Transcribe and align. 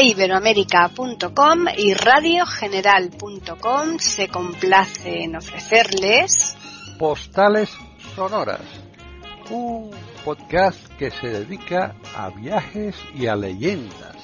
de 0.00 0.06
iberoamérica.com 0.06 1.66
y 1.76 1.92
radiogeneral.com 1.92 3.98
se 3.98 4.28
complace 4.28 5.24
en 5.24 5.36
ofrecerles 5.36 6.56
Postales 6.98 7.70
Sonoras, 8.14 8.62
un 9.50 9.90
podcast 10.24 10.78
que 10.98 11.10
se 11.10 11.28
dedica 11.28 11.94
a 12.16 12.30
viajes 12.30 12.96
y 13.14 13.26
a 13.26 13.36
leyendas. 13.36 14.16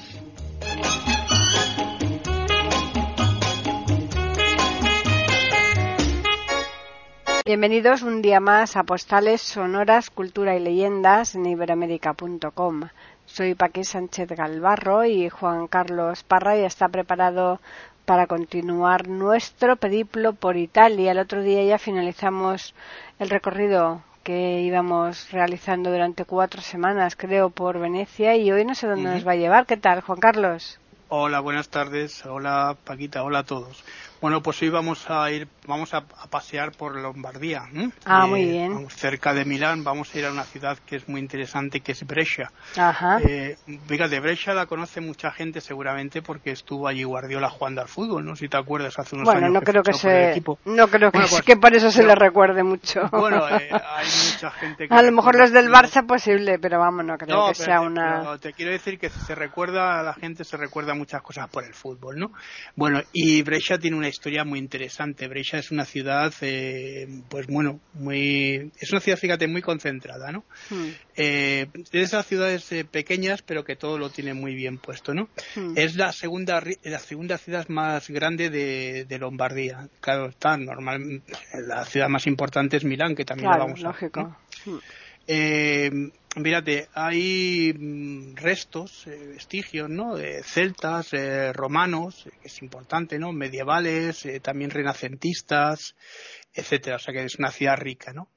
Bienvenidos 7.45 8.01
un 8.01 8.21
día 8.21 8.39
más 8.39 8.75
a 8.75 8.83
Postales 8.83 9.41
Sonoras, 9.41 10.09
Cultura 10.09 10.55
y 10.55 10.59
Leyendas 10.59 11.35
en 11.35 11.45
iberoamérica.com. 11.45 12.89
Soy 13.27 13.55
Paqui 13.55 13.83
Sánchez 13.83 14.29
Galvarro 14.29 15.03
y 15.05 15.29
Juan 15.29 15.67
Carlos 15.67 16.23
Parra 16.23 16.55
ya 16.55 16.65
está 16.65 16.87
preparado 16.87 17.59
para 18.05 18.25
continuar 18.25 19.09
nuestro 19.09 19.75
periplo 19.75 20.33
por 20.33 20.55
Italia. 20.55 21.11
El 21.11 21.19
otro 21.19 21.43
día 21.43 21.63
ya 21.63 21.77
finalizamos 21.77 22.73
el 23.19 23.29
recorrido 23.29 24.01
que 24.23 24.61
íbamos 24.61 25.29
realizando 25.31 25.91
durante 25.91 26.23
cuatro 26.23 26.61
semanas, 26.61 27.17
creo, 27.17 27.49
por 27.49 27.79
Venecia 27.79 28.37
y 28.37 28.49
hoy 28.49 28.63
no 28.63 28.75
sé 28.75 28.87
dónde 28.87 29.09
nos 29.09 29.27
va 29.27 29.33
a 29.33 29.35
llevar. 29.35 29.65
¿Qué 29.65 29.77
tal, 29.77 30.01
Juan 30.01 30.19
Carlos? 30.19 30.79
Hola, 31.09 31.41
buenas 31.41 31.69
tardes. 31.69 32.25
Hola, 32.25 32.75
Paquita. 32.83 33.23
Hola 33.23 33.39
a 33.39 33.43
todos. 33.43 33.83
Bueno, 34.19 34.41
pues 34.41 34.59
hoy 34.63 34.69
vamos 34.69 35.05
a 35.09 35.29
ir, 35.29 35.47
vamos 35.67 35.93
a, 35.93 36.01
pasear 36.01 36.71
por 36.71 36.95
Lombardía. 36.95 37.63
Ah, 38.03 38.25
muy 38.25 38.41
eh, 38.41 38.51
bien. 38.51 38.89
cerca 38.89 39.33
de 39.33 39.45
Milán, 39.45 39.83
vamos 39.83 40.13
a 40.13 40.17
ir 40.17 40.25
a 40.25 40.31
una 40.31 40.43
ciudad 40.43 40.77
que 40.87 40.95
es 40.95 41.07
muy 41.07 41.21
interesante, 41.21 41.81
que 41.81 41.91
es 41.91 42.05
Brescia. 42.05 42.51
Ajá. 42.75 43.19
Eh, 43.21 43.57
de 43.67 44.19
Brescia 44.19 44.55
la 44.55 44.65
conoce 44.65 45.01
mucha 45.01 45.31
gente 45.31 45.61
seguramente 45.61 46.23
porque 46.23 46.51
estuvo 46.51 46.87
allí 46.87 47.03
Guardiola 47.03 47.49
jugando 47.49 47.81
al 47.81 47.87
fútbol, 47.87 48.25
¿no? 48.25 48.35
Si 48.35 48.47
te 48.47 48.57
acuerdas 48.57 48.97
hace 48.97 49.15
unos 49.15 49.25
bueno, 49.25 49.47
años. 49.47 49.53
no 49.53 49.61
creo 49.61 49.83
que 49.83 49.93
se, 49.93 50.41
no 50.65 50.87
creo 50.87 51.11
que, 51.11 51.19
pues, 51.19 51.41
que 51.43 51.55
por 51.57 51.75
eso 51.75 51.91
se 51.91 52.03
le 52.03 52.15
recuerde 52.15 52.63
mucho. 52.63 53.01
Bueno, 53.11 53.47
eh, 53.49 53.69
hay 53.71 54.07
mucha 54.33 54.49
gente 54.51 54.87
que 54.87 54.93
A 54.93 55.01
lo 55.03 55.11
mejor 55.11 55.37
los 55.37 55.51
del 55.51 55.69
Barça 55.69 56.05
posible, 56.07 56.57
pero 56.59 56.79
vamos, 56.79 57.05
no 57.05 57.17
creo 57.17 57.49
que 57.49 57.55
sea 57.55 57.81
una. 57.81 58.37
te 58.39 58.53
quiero 58.53 58.71
decir 58.71 58.97
que 58.97 59.09
se 59.09 59.35
recuerda 59.35 59.99
a 59.99 60.03
la 60.03 60.13
gente 60.13 60.43
se 60.43 60.57
recuerda 60.57 60.95
muchas 60.95 61.21
cosas 61.21 61.47
por 61.49 61.63
el 61.63 61.73
fútbol, 61.73 62.17
¿no? 62.17 62.31
Bueno, 62.75 63.01
y 63.13 63.43
Brescia 63.43 63.77
tiene 63.77 63.95
una 63.95 64.06
historia 64.07 64.43
muy 64.43 64.59
interesante. 64.59 65.27
Brescia 65.27 65.59
es 65.59 65.71
una 65.71 65.85
ciudad, 65.85 66.33
eh, 66.41 67.07
pues 67.29 67.47
bueno, 67.47 67.79
muy, 67.93 68.71
es 68.79 68.91
una 68.91 68.99
ciudad, 69.01 69.17
fíjate, 69.17 69.47
muy 69.47 69.61
concentrada, 69.61 70.31
¿no? 70.31 70.43
Hmm. 70.69 70.89
Eh, 71.15 71.67
de 71.91 72.01
esas 72.01 72.25
ciudades 72.25 72.71
eh, 72.71 72.85
pequeñas, 72.85 73.41
pero 73.41 73.63
que 73.63 73.75
todo 73.75 73.97
lo 73.97 74.09
tiene 74.09 74.33
muy 74.33 74.55
bien 74.55 74.77
puesto, 74.77 75.13
¿no? 75.13 75.29
Hmm. 75.55 75.73
Es 75.75 75.95
la 75.95 76.11
segunda, 76.11 76.63
la 76.83 76.99
segunda 76.99 77.37
ciudad 77.37 77.67
más 77.69 78.09
grande 78.09 78.49
de, 78.49 79.17
Lombardía. 79.17 79.89
Claro, 79.99 80.29
está 80.29 80.57
normal, 80.57 81.23
la 81.67 81.85
ciudad 81.85 82.07
más 82.07 82.27
importante 82.27 82.77
es 82.77 82.83
Milán, 82.83 83.15
que 83.15 83.25
también 83.25 83.49
la 83.49 83.57
vamos 83.57 83.81
lógico. 83.81 84.19
a. 84.19 84.39
Hmm. 84.65 84.79
Eh, 85.27 85.91
mírate, 86.37 86.87
hay 86.93 87.73
mm, 87.73 88.35
restos, 88.35 89.07
eh, 89.07 89.27
vestigios, 89.35 89.89
¿no? 89.89 90.15
De 90.15 90.43
celtas, 90.43 91.13
eh, 91.13 91.51
romanos, 91.53 92.27
que 92.41 92.47
es 92.47 92.61
importante, 92.61 93.19
¿no? 93.19 93.31
Medievales, 93.31 94.27
también 94.41 94.71
renacentistas, 94.71 95.95
etcétera. 96.53 96.97
O 96.97 96.99
sea 96.99 97.13
que 97.13 97.25
es 97.25 97.35
una 97.39 97.51
ciudad 97.51 97.77
rica, 97.77 98.13
¿no? 98.13 98.29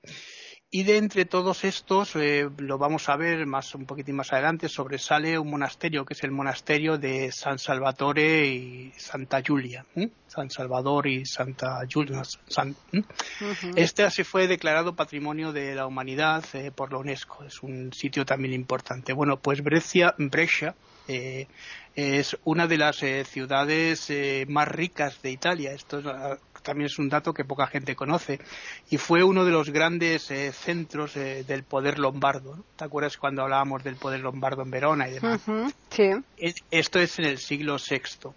Y 0.72 0.84
de 0.84 0.98
entre 0.98 1.24
todos 1.24 1.64
estos, 1.64 2.14
eh, 2.14 2.48
lo 2.58 2.78
vamos 2.78 3.08
a 3.08 3.16
ver 3.16 3.44
más 3.44 3.74
un 3.74 3.86
poquitín 3.86 4.14
más 4.14 4.32
adelante, 4.32 4.68
sobresale 4.68 5.36
un 5.36 5.50
monasterio 5.50 6.04
que 6.04 6.14
es 6.14 6.22
el 6.22 6.31
monasterio 6.31 6.97
de 6.97 7.32
San 7.32 7.58
Salvatore 7.58 8.47
y 8.47 8.92
Santa 8.97 9.42
Julia. 9.44 9.84
San 10.28 10.48
Salvador 10.48 11.09
y 11.09 11.26
Santa 11.26 11.80
Julia. 11.92 12.22
Este 13.75 14.04
así 14.04 14.22
fue 14.22 14.47
declarado 14.47 14.94
Patrimonio 14.94 15.53
de 15.53 15.75
la 15.75 15.86
Humanidad 15.86 16.44
eh, 16.53 16.70
por 16.70 16.92
la 16.92 16.98
UNESCO. 16.98 17.42
Es 17.42 17.64
un 17.64 17.92
sitio 17.92 18.25
también 18.25 18.54
importante. 18.54 19.12
Bueno, 19.12 19.41
pues 19.41 19.64
Brescia, 19.64 20.14
Brescia 20.19 20.76
eh, 21.09 21.48
es 21.97 22.38
una 22.44 22.69
de 22.69 22.78
las 22.78 23.03
ciudades 23.25 24.09
más 24.47 24.69
ricas 24.69 25.20
de 25.20 25.32
Italia. 25.32 25.72
Esto 25.72 25.98
es 25.98 26.06
también 26.62 26.87
es 26.87 26.98
un 26.98 27.09
dato 27.09 27.32
que 27.32 27.44
poca 27.44 27.66
gente 27.66 27.97
conoce, 27.97 28.41
y 28.91 28.97
fue 28.97 29.22
uno 29.22 29.44
de 29.44 29.53
los 29.53 29.71
grandes 29.71 30.31
eh, 30.31 30.53
centros 30.53 31.16
eh, 31.16 31.44
del 31.47 31.65
poder 31.65 31.98
lombardo. 31.98 32.65
¿Te 32.76 32.84
acuerdas 32.84 33.16
cuando 33.16 33.43
hablábamos 33.43 33.84
del 33.84 33.97
poder 33.97 34.21
lombardo 34.21 34.62
en 34.62 34.71
Verona 34.71 35.09
y 35.09 35.12
demás? 35.12 35.41
sí. 35.91 36.10
Esto 36.71 37.00
es 37.00 37.19
en 37.19 37.26
el 37.26 37.38
siglo 37.38 37.76
VI. 37.76 38.31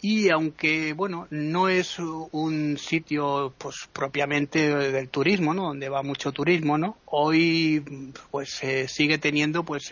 Y 0.00 0.30
aunque, 0.30 0.92
bueno, 0.92 1.26
no 1.30 1.68
es 1.68 1.98
un 1.98 2.78
sitio 2.78 3.52
pues 3.58 3.88
propiamente 3.92 4.72
del 4.72 5.08
turismo, 5.08 5.54
¿no? 5.54 5.64
Donde 5.64 5.88
va 5.88 6.04
mucho 6.04 6.30
turismo, 6.30 6.78
¿no? 6.78 6.98
Hoy 7.06 8.12
pues 8.30 8.62
sigue 8.86 9.18
teniendo 9.18 9.64
pues 9.64 9.90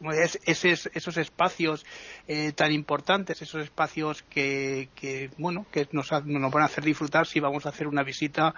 como 0.00 0.12
esos 0.12 1.16
espacios 1.18 1.84
eh, 2.26 2.52
tan 2.52 2.72
importantes, 2.72 3.42
esos 3.42 3.62
espacios 3.62 4.22
que, 4.22 4.88
bueno, 5.36 5.66
que 5.70 5.86
nos, 5.92 6.10
nos, 6.24 6.50
van 6.50 6.62
a 6.62 6.66
hacer 6.66 6.84
disfrutar 6.84 7.26
si 7.26 7.38
vamos 7.38 7.66
a 7.66 7.68
hacer 7.68 7.86
una 7.86 8.02
visita 8.02 8.54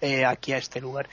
eh, 0.00 0.24
aquí 0.24 0.54
a 0.54 0.56
este 0.56 0.80
lugar. 0.80 1.10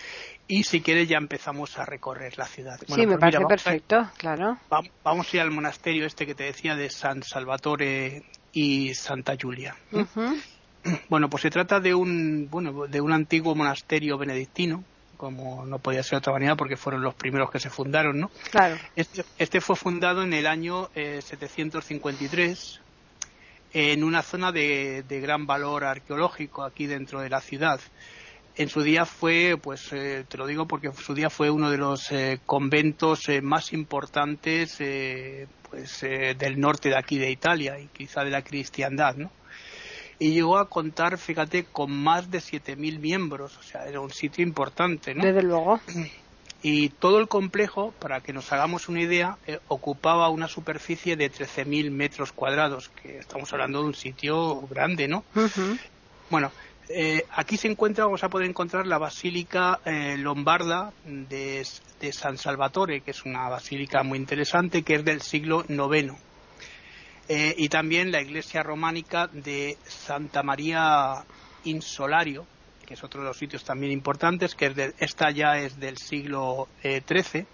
Y 0.48 0.64
si 0.64 0.80
quieres 0.80 1.10
ya 1.10 1.18
empezamos 1.18 1.78
a 1.78 1.86
recorrer 1.86 2.38
la 2.38 2.46
ciudad. 2.46 2.80
sí, 2.88 3.02
me 3.02 3.18
pues 3.18 3.20
parece 3.20 3.46
perfecto, 3.46 4.10
claro. 4.18 4.58
Vamos 5.04 5.34
a 5.34 5.36
ir 5.36 5.42
al 5.42 5.52
monasterio 5.52 6.06
este 6.06 6.26
que 6.26 6.34
te 6.34 6.46
decía 6.46 6.78
de 6.78 6.90
San 6.90 7.22
Salvatore 7.22 8.24
y 8.54 8.94
Santa 8.94 9.36
Julia. 9.40 9.76
Bueno, 11.10 11.30
pues 11.30 11.44
se 11.44 11.50
trata 11.50 11.82
de 11.82 11.94
un, 11.94 12.48
bueno, 12.50 12.88
de 12.88 13.02
un 13.02 13.12
antiguo 13.12 13.54
monasterio 13.54 14.18
benedictino 14.18 14.84
como 15.24 15.66
no 15.66 15.80
podía 15.80 16.04
ser 16.04 16.12
de 16.12 16.18
otra 16.18 16.34
manera 16.34 16.58
porque 16.58 16.76
fueron 16.76 17.02
los 17.02 17.16
primeros 17.16 17.50
que 17.50 17.58
se 17.58 17.70
fundaron, 17.70 18.20
¿no? 18.20 18.30
Claro. 18.52 18.76
Este, 18.94 19.24
este 19.38 19.62
fue 19.62 19.78
fundado 19.78 20.22
en 20.22 20.34
el 20.34 20.46
año 20.46 20.90
753 20.94 22.82
eh, 23.72 23.94
en 23.94 24.04
una 24.04 24.22
zona 24.22 24.52
de, 24.52 25.06
gran 25.08 25.48
valor 25.48 25.86
arqueológico 25.86 26.66
aquí 26.66 26.88
dentro 26.88 27.22
de 27.22 27.30
la 27.30 27.40
ciudad. 27.40 27.80
En 28.58 28.68
su 28.68 28.82
día 28.82 29.06
fue, 29.06 29.58
pues 29.58 29.94
eh, 29.94 30.26
te 30.28 30.38
lo 30.38 30.46
digo 30.46 30.68
porque 30.68 30.88
en 30.88 30.94
su 30.94 31.14
día 31.14 31.30
fue 31.30 31.50
uno 31.50 31.72
de 31.72 31.78
los 31.78 32.12
eh, 32.12 32.42
conventos 32.46 33.30
más 33.42 33.72
importantes 33.72 34.76
pues, 35.70 36.02
del 36.02 36.60
norte 36.60 36.90
de 36.90 36.98
aquí 36.98 37.18
de 37.18 37.32
Italia 37.32 37.80
y 37.80 37.88
quizá 37.88 38.26
de 38.26 38.30
la 38.30 38.42
cristiandad, 38.42 39.16
¿no? 39.16 39.32
Y 40.24 40.32
llegó 40.32 40.58
a 40.58 40.70
contar, 40.70 41.18
fíjate, 41.18 41.66
con 41.66 41.92
más 41.92 42.32
de 42.32 42.38
7.000 42.38 42.98
miembros, 43.00 43.58
o 43.58 43.62
sea, 43.64 43.88
era 43.88 44.00
un 44.00 44.10
sitio 44.10 44.42
importante, 44.42 45.14
¿no? 45.14 45.22
Desde 45.22 45.44
luego. 45.44 45.82
Y 46.66 46.88
todo 46.88 47.20
el 47.20 47.28
complejo, 47.28 47.94
para 48.00 48.22
que 48.22 48.32
nos 48.32 48.54
hagamos 48.54 48.88
una 48.88 49.02
idea, 49.02 49.38
eh, 49.48 49.60
ocupaba 49.68 50.30
una 50.30 50.48
superficie 50.48 51.18
de 51.18 51.30
13.000 51.30 51.92
metros 51.92 52.32
cuadrados, 52.32 52.88
que 52.88 53.18
estamos 53.18 53.52
hablando 53.52 53.82
de 53.82 53.88
un 53.88 53.96
sitio 53.96 54.62
grande, 54.70 55.10
¿no? 55.10 55.26
Bueno, 56.30 56.54
eh, 56.88 57.26
aquí 57.36 57.58
se 57.58 57.68
encuentra, 57.68 58.06
vamos 58.06 58.24
a 58.24 58.30
poder 58.30 58.48
encontrar 58.48 58.88
la 58.88 58.98
Basílica 58.98 59.82
eh, 59.84 60.16
Lombarda 60.18 60.94
de, 61.04 61.68
de, 62.00 62.14
San 62.14 62.38
Salvatore, 62.38 63.02
que 63.02 63.12
es 63.12 63.26
una 63.26 63.50
basílica 63.50 64.04
muy 64.04 64.18
interesante, 64.18 64.84
que 64.84 64.96
es 64.96 65.04
del 65.04 65.22
siglo 65.22 65.66
IX. 65.68 66.14
Eh, 67.30 67.56
y 67.58 67.70
también 67.70 68.12
la 68.12 68.22
iglesia 68.22 68.64
románica 68.64 69.28
de 69.28 69.78
Santa 69.86 70.44
María 70.44 71.24
Insolario, 71.64 72.46
que 72.86 72.96
es 72.96 73.04
otro 73.04 73.22
de 73.22 73.28
los 73.28 73.38
sitios 73.38 73.64
también 73.64 73.94
importantes, 73.94 74.56
que 74.56 74.66
es 74.66 74.94
esta 75.00 75.32
ya 75.32 75.58
es 75.58 75.80
del 75.80 75.98
siglo 75.98 76.68
XIII. 76.82 77.42
Eh, 77.42 77.46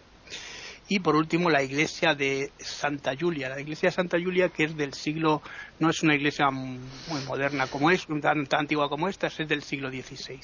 y 0.92 1.00
por 1.00 1.16
último 1.16 1.52
la 1.52 1.62
iglesia 1.62 2.16
de 2.16 2.52
Santa 2.58 3.14
Julia. 3.18 3.48
La 3.48 3.62
iglesia 3.62 3.90
de 3.90 3.96
Santa 3.96 4.18
Julia, 4.20 4.50
que 4.50 4.64
es 4.64 4.76
del 4.76 4.96
siglo, 4.96 5.44
no 5.78 5.92
es 5.92 6.02
una 6.02 6.16
iglesia 6.16 6.50
muy 6.50 7.22
moderna 7.28 7.68
como 7.68 7.92
es, 7.92 8.08
tan, 8.08 8.48
tan 8.48 8.62
antigua 8.62 8.90
como 8.90 9.08
esta, 9.08 9.28
es 9.28 9.38
del 9.48 9.62
siglo 9.62 9.92
XVI. 9.92 10.40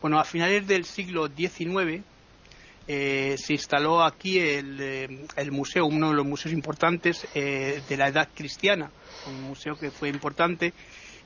Bueno, 0.00 0.20
a 0.20 0.24
finales 0.24 0.68
del 0.68 0.84
siglo 0.84 1.26
XIX 1.26 2.04
eh, 2.88 3.34
se 3.36 3.54
instaló 3.54 4.04
aquí 4.04 4.38
eh, 4.38 5.26
el, 5.36 5.52
museo, 5.52 5.86
uno 5.86 6.10
de 6.10 6.14
los 6.14 6.24
museos 6.26 6.52
importantes 6.52 7.26
eh, 7.34 7.82
de 7.88 7.96
la 7.96 8.08
edad 8.08 8.28
cristiana, 8.32 8.90
un 9.26 9.42
museo 9.42 9.76
que 9.76 9.90
fue 9.90 10.08
importante. 10.08 10.72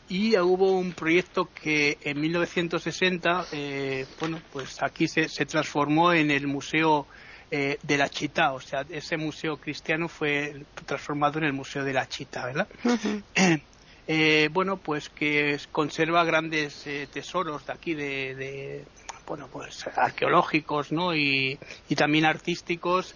Y 0.08 0.36
hubo 0.38 0.72
un 0.72 0.92
proyecto 0.92 1.50
que 1.54 1.98
en 2.02 2.20
1960, 2.20 3.46
bueno, 4.18 4.40
pues 4.52 4.82
aquí 4.82 5.06
se, 5.06 5.28
transformó 5.46 6.12
en 6.12 6.32
el 6.32 6.48
Museo 6.48 7.06
de 7.48 7.96
la 7.96 8.08
Chita, 8.08 8.52
o 8.52 8.60
sea, 8.60 8.84
ese 8.90 9.16
museo 9.16 9.58
cristiano 9.58 10.08
fue 10.08 10.64
transformado 10.84 11.38
en 11.38 11.44
el 11.44 11.52
Museo 11.52 11.84
de 11.84 11.92
la 11.92 12.08
Chita, 12.08 12.44
¿verdad? 12.44 12.66
bueno, 14.50 14.78
pues 14.78 15.10
que 15.10 15.56
conserva 15.70 16.24
grandes 16.24 16.84
tesoros 17.12 17.64
de 17.64 17.72
aquí 17.72 17.94
de, 17.94 18.84
bueno, 19.30 19.46
pues 19.46 19.86
arqueológicos, 19.96 20.90
¿no? 20.90 21.14
Y, 21.14 21.56
también 21.96 22.24
artísticos. 22.24 23.14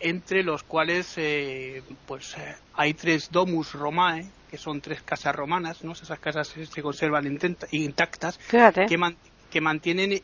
entre 0.00 0.42
los 0.42 0.62
cuales 0.62 1.14
pues 2.06 2.34
hay 2.72 2.94
tres 2.94 3.30
domus 3.30 3.74
romae, 3.74 4.26
que 4.50 4.56
son 4.56 4.80
tres 4.80 5.02
casas 5.02 5.36
romanas, 5.36 5.84
¿no? 5.84 5.92
Esas 5.92 6.18
casas 6.18 6.48
se 6.48 6.82
conservan 6.82 7.38
intactas, 7.70 8.38
que, 8.48 9.14
que, 9.50 9.60
mantienen 9.60 10.22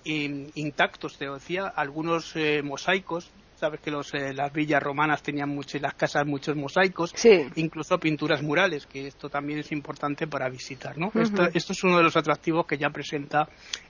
intactos, 0.54 1.18
te 1.18 1.28
decía, 1.28 1.66
algunos 1.66 2.34
mosaicos 2.64 3.30
sabes 3.58 3.80
que 3.80 3.90
los, 3.90 4.14
eh, 4.14 4.32
las 4.32 4.52
villas 4.52 4.82
romanas 4.82 5.22
tenían 5.22 5.48
muchas, 5.48 5.82
las 5.82 5.94
casas 5.94 6.24
muchos 6.26 6.56
mosaicos, 6.56 7.12
incluso 7.56 7.98
pinturas 7.98 8.42
murales, 8.42 8.86
que 8.86 9.06
esto 9.06 9.28
también 9.28 9.58
es 9.58 9.72
importante 9.72 10.26
para 10.26 10.48
visitar. 10.48 10.96
¿no? 10.96 11.10
esto, 11.14 11.50
es 11.52 11.84
uno 11.84 11.96
de 11.96 12.04
los 12.04 12.16
atractivos 12.16 12.66
que 12.66 12.78
ya 12.78 12.90
presenta 12.90 13.48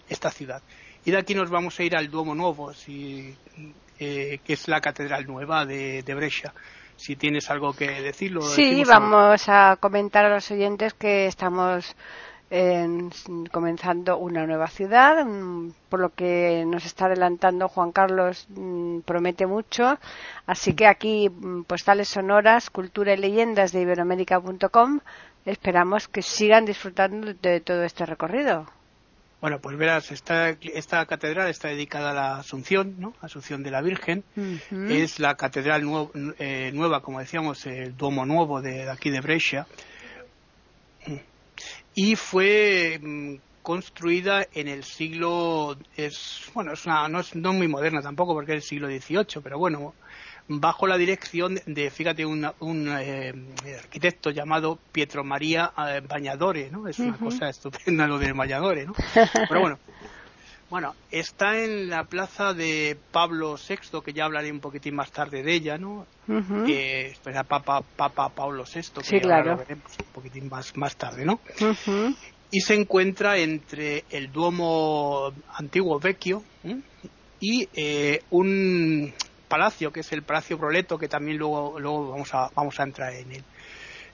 esta 0.08 0.30
ciudad. 0.30 0.62
Y 1.08 1.10
de 1.10 1.16
aquí 1.16 1.34
nos 1.34 1.48
vamos 1.48 1.80
a 1.80 1.82
ir 1.84 1.96
al 1.96 2.10
Duomo 2.10 2.34
Nuevo, 2.34 2.74
si, 2.74 3.34
eh, 3.98 4.40
que 4.44 4.52
es 4.52 4.68
la 4.68 4.82
catedral 4.82 5.26
nueva 5.26 5.64
de, 5.64 6.02
de 6.02 6.14
Brescia 6.14 6.52
si 6.96 7.16
tienes 7.16 7.48
algo 7.48 7.72
que 7.72 8.02
decirlo. 8.02 8.42
Sí, 8.42 8.84
vamos 8.84 9.48
a 9.48 9.78
comentar 9.80 10.26
a 10.26 10.34
los 10.34 10.50
oyentes 10.50 10.92
que 10.92 11.24
estamos 11.26 11.96
comenzando 13.50 14.18
una 14.18 14.46
nueva 14.46 14.68
ciudad, 14.68 15.24
mm, 15.24 15.70
por 15.88 16.00
lo 16.00 16.10
que 16.10 16.64
nos 16.66 16.84
está 16.84 17.06
adelantando 17.06 17.68
Juan 17.68 17.92
Carlos 17.92 18.46
mm, 18.50 19.00
promete 19.00 19.46
mucho. 19.46 19.98
Así 20.46 20.74
que 20.74 20.86
aquí, 20.86 21.30
mm, 21.30 21.62
postales 21.62 22.08
sonoras, 22.08 22.68
cultura 22.68 23.14
y 23.14 23.16
leyendas 23.16 23.72
de 23.72 23.80
iberoamérica.com, 23.80 25.00
esperamos 25.46 26.06
que 26.06 26.20
sigan 26.20 26.66
disfrutando 26.66 27.32
de 27.32 27.60
todo 27.60 27.82
este 27.84 28.04
recorrido. 28.04 28.66
Bueno, 29.40 29.60
pues 29.60 29.76
verás, 29.76 30.10
esta, 30.10 30.50
esta 30.50 31.06
catedral 31.06 31.48
está 31.48 31.68
dedicada 31.68 32.10
a 32.10 32.14
la 32.14 32.36
Asunción, 32.38 32.96
¿no? 32.98 33.14
Asunción 33.20 33.62
de 33.62 33.70
la 33.70 33.82
Virgen. 33.82 34.24
Es 34.88 35.20
la 35.20 35.36
catedral 35.36 35.82
eh, 36.40 36.72
nueva, 36.74 37.02
como 37.02 37.20
decíamos, 37.20 37.64
el 37.66 37.96
Duomo 37.96 38.26
Nuevo 38.26 38.60
de, 38.60 38.90
aquí 38.90 39.10
de 39.10 39.20
Brescia 39.20 39.66
y 42.00 42.14
fue 42.14 43.00
mm, 43.02 43.34
construida 43.62 44.46
en 44.54 44.68
el 44.68 44.84
siglo 44.84 45.76
es 45.96 46.42
bueno 46.54 46.72
es 46.72 46.86
una, 46.86 47.08
no 47.08 47.18
es 47.18 47.34
no 47.34 47.52
muy 47.52 47.66
moderna 47.66 48.00
tampoco 48.00 48.34
porque 48.34 48.52
es 48.52 48.56
el 48.58 48.62
siglo 48.62 48.86
XVIII 48.86 49.42
pero 49.42 49.58
bueno 49.58 49.94
bajo 50.48 50.86
la 50.86 50.96
dirección 50.96 51.60
de 51.66 51.90
fíjate 51.90 52.24
un, 52.24 52.50
un 52.60 52.88
eh, 52.88 53.32
arquitecto 53.78 54.30
llamado 54.30 54.78
Pietro 54.92 55.22
María 55.22 55.72
eh, 55.76 56.00
Bañadore 56.06 56.70
no 56.70 56.88
es 56.88 56.98
una 56.98 57.18
cosa 57.18 57.50
estupenda 57.50 58.06
lo 58.06 58.18
de 58.18 58.32
Bañadore 58.32 58.86
no 58.86 58.94
pero 59.48 59.60
bueno. 59.60 59.78
Bueno, 60.70 60.94
está 61.10 61.58
en 61.64 61.88
la 61.88 62.04
plaza 62.04 62.52
de 62.52 62.94
Pablo 63.10 63.56
VI, 63.56 64.02
que 64.04 64.12
ya 64.12 64.26
hablaré 64.26 64.52
un 64.52 64.60
poquitín 64.60 64.96
más 64.96 65.10
tarde 65.10 65.42
de 65.42 65.54
ella, 65.54 65.78
¿no? 65.78 66.06
era 67.24 67.42
Papa, 67.44 67.80
Papa 67.96 68.28
Pablo 68.28 68.64
VI, 68.64 68.82
que 68.98 69.02
sí, 69.02 69.18
claro. 69.18 69.52
lo 69.52 69.56
veremos 69.56 69.96
un 69.98 70.12
poquitín 70.12 70.50
más, 70.50 70.76
más 70.76 70.94
tarde, 70.94 71.24
¿no? 71.24 71.40
Y 72.50 72.60
se 72.60 72.74
encuentra 72.74 73.38
entre 73.38 74.04
el 74.10 74.30
Duomo 74.30 75.32
antiguo 75.54 75.98
Vecchio 75.98 76.42
y 77.40 77.66
eh, 77.74 78.22
un 78.30 79.14
palacio, 79.48 79.92
que 79.92 80.00
es 80.00 80.12
el 80.12 80.22
Palacio 80.22 80.58
Broleto, 80.58 80.98
que 80.98 81.08
también 81.08 81.38
luego, 81.38 81.80
luego 81.80 82.10
vamos, 82.10 82.32
a, 82.34 82.50
vamos 82.54 82.78
a 82.78 82.82
entrar 82.84 83.12
en 83.14 83.32
él. 83.32 83.44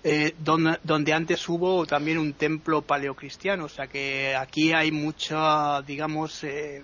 Eh, 0.06 0.34
donde, 0.38 1.14
antes 1.14 1.48
hubo 1.48 1.86
también 1.86 2.18
un 2.18 2.34
templo 2.34 2.82
paleocristiano, 2.82 3.64
o 3.64 3.68
sea 3.70 3.86
que 3.86 4.36
aquí 4.36 4.70
hay 4.74 4.92
mucha, 4.92 5.80
digamos, 5.80 6.44
eh, 6.44 6.82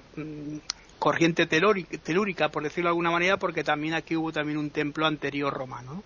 corriente 0.99 1.47
telúrica, 1.47 2.49
por 2.49 2.63
decirlo 2.63 2.89
de 2.89 2.93
alguna 2.93 3.11
manera, 3.11 3.37
porque 3.37 3.63
también 3.63 3.93
aquí 3.93 4.17
hubo 4.17 4.33
también 4.33 4.57
un 4.57 4.71
templo 4.71 5.05
anterior 5.05 5.53
romano. 5.53 6.03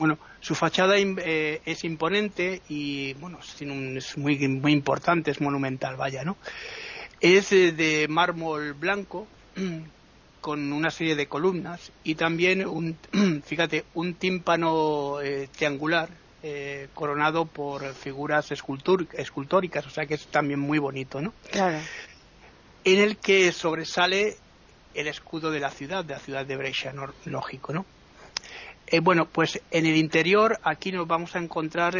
Bueno, 0.00 0.18
su 0.40 0.56
fachada 0.56 0.96
eh, 0.98 1.60
es 1.64 1.84
imponente 1.84 2.62
y, 2.68 3.14
bueno, 3.14 3.38
es 3.38 4.18
muy, 4.18 4.48
muy 4.48 4.72
importante, 4.72 5.30
es 5.30 5.40
monumental, 5.40 5.94
vaya, 5.96 6.24
¿no? 6.24 6.36
Es 7.20 7.50
de 7.50 8.06
mármol 8.08 8.72
blanco, 8.72 9.28
con 10.40 10.72
una 10.72 10.90
serie 10.90 11.16
de 11.16 11.26
columnas 11.26 11.92
y 12.04 12.14
también 12.14 12.66
un, 12.66 12.96
fíjate, 13.44 13.84
un 13.94 14.14
tímpano 14.14 15.20
eh, 15.20 15.48
triangular 15.56 16.08
eh, 16.42 16.88
coronado 16.94 17.44
por 17.44 17.94
figuras 17.94 18.50
escultóricas, 18.50 19.86
o 19.86 19.90
sea 19.90 20.06
que 20.06 20.14
es 20.14 20.26
también 20.28 20.58
muy 20.58 20.78
bonito, 20.78 21.20
¿no? 21.20 21.34
Claro. 21.50 21.78
En 22.84 23.00
el 23.00 23.18
que 23.18 23.52
sobresale 23.52 24.36
el 24.94 25.06
escudo 25.06 25.50
de 25.50 25.60
la 25.60 25.70
ciudad, 25.70 26.04
de 26.04 26.14
la 26.14 26.20
ciudad 26.20 26.46
de 26.46 26.56
Brescia, 26.56 26.94
lógico, 27.26 27.72
¿no? 27.72 27.84
Eh, 28.86 29.00
bueno, 29.00 29.26
pues 29.26 29.60
en 29.70 29.86
el 29.86 29.96
interior 29.96 30.58
aquí 30.64 30.90
nos 30.90 31.06
vamos 31.06 31.36
a 31.36 31.38
encontrar, 31.38 31.94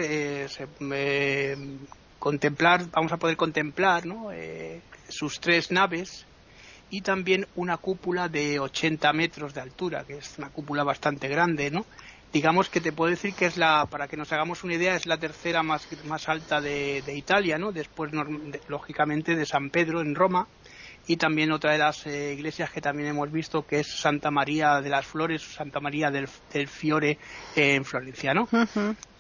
contemplar, 2.19 2.91
vamos 2.91 3.13
a 3.13 3.17
poder 3.19 3.37
contemplar, 3.37 4.07
¿no? 4.07 4.31
sus 5.09 5.41
tres 5.41 5.71
naves 5.71 6.25
y 6.91 7.03
también 7.03 7.47
una 7.57 7.77
cúpula 7.77 8.29
de 8.29 8.59
80 8.59 9.13
metros 9.13 9.55
de 9.55 9.61
altura, 9.61 10.05
que 10.05 10.19
es 10.19 10.35
una 10.39 10.51
cúpula 10.51 10.85
bastante 10.85 11.29
grande, 11.29 11.71
¿no? 11.71 11.87
Digamos 12.33 12.69
que 12.69 12.81
te 12.81 12.93
puedo 12.93 13.11
decir 13.11 13.35
que 13.35 13.47
es 13.47 13.57
la, 13.57 13.87
para 13.87 14.07
que 14.07 14.17
nos 14.17 14.33
hagamos 14.33 14.63
una 14.63 14.75
idea, 14.75 14.95
es 14.95 15.07
la 15.07 15.19
tercera 15.19 15.63
más, 15.63 15.89
más 16.05 16.29
alta 16.29 16.61
de, 16.61 17.03
Italia, 17.15 17.59
¿no? 17.59 17.73
Después, 17.73 18.13
lógicamente, 18.69 19.35
de 19.35 19.47
San 19.47 19.71
Pedro 19.71 20.01
en 20.01 20.15
Roma 20.15 20.47
y 21.07 21.17
también 21.17 21.53
otra 21.53 21.73
de 21.73 21.79
las 21.79 22.07
eh, 22.07 22.35
iglesias 22.35 22.71
que 22.71 22.81
también 22.81 23.09
hemos 23.09 23.31
visto 23.33 23.67
que 23.67 23.81
es 23.81 24.01
Santa 24.01 24.31
María 24.31 24.81
de 24.81 24.91
las 24.91 25.07
Flores 25.07 25.43
Santa 25.43 25.81
María 25.81 26.11
del, 26.11 26.29
Fiore 26.69 27.19
en 27.57 27.85
Florencia, 27.85 28.35
¿no? 28.35 28.49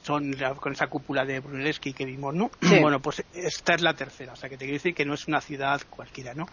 Son 0.03 0.33
con 0.59 0.73
esa 0.73 0.87
cúpula 0.87 1.25
de 1.25 1.41
Brunelleschi 1.41 1.93
que 1.93 2.07
vimos, 2.07 2.35
¿no? 2.35 2.51
Bueno, 2.81 3.01
pues 3.01 3.23
esta 3.35 3.75
es 3.75 3.83
la 3.83 3.95
tercera, 3.95 4.33
o 4.33 4.37
sea 4.37 4.49
que 4.49 4.57
te 4.57 4.65
quiero 4.65 4.75
decir 4.75 4.95
que 4.95 5.05
no 5.05 5.15
es 5.15 5.29
una 5.29 5.41
ciudad 5.41 5.81
cualquiera, 5.91 6.35
¿no? 6.35 6.47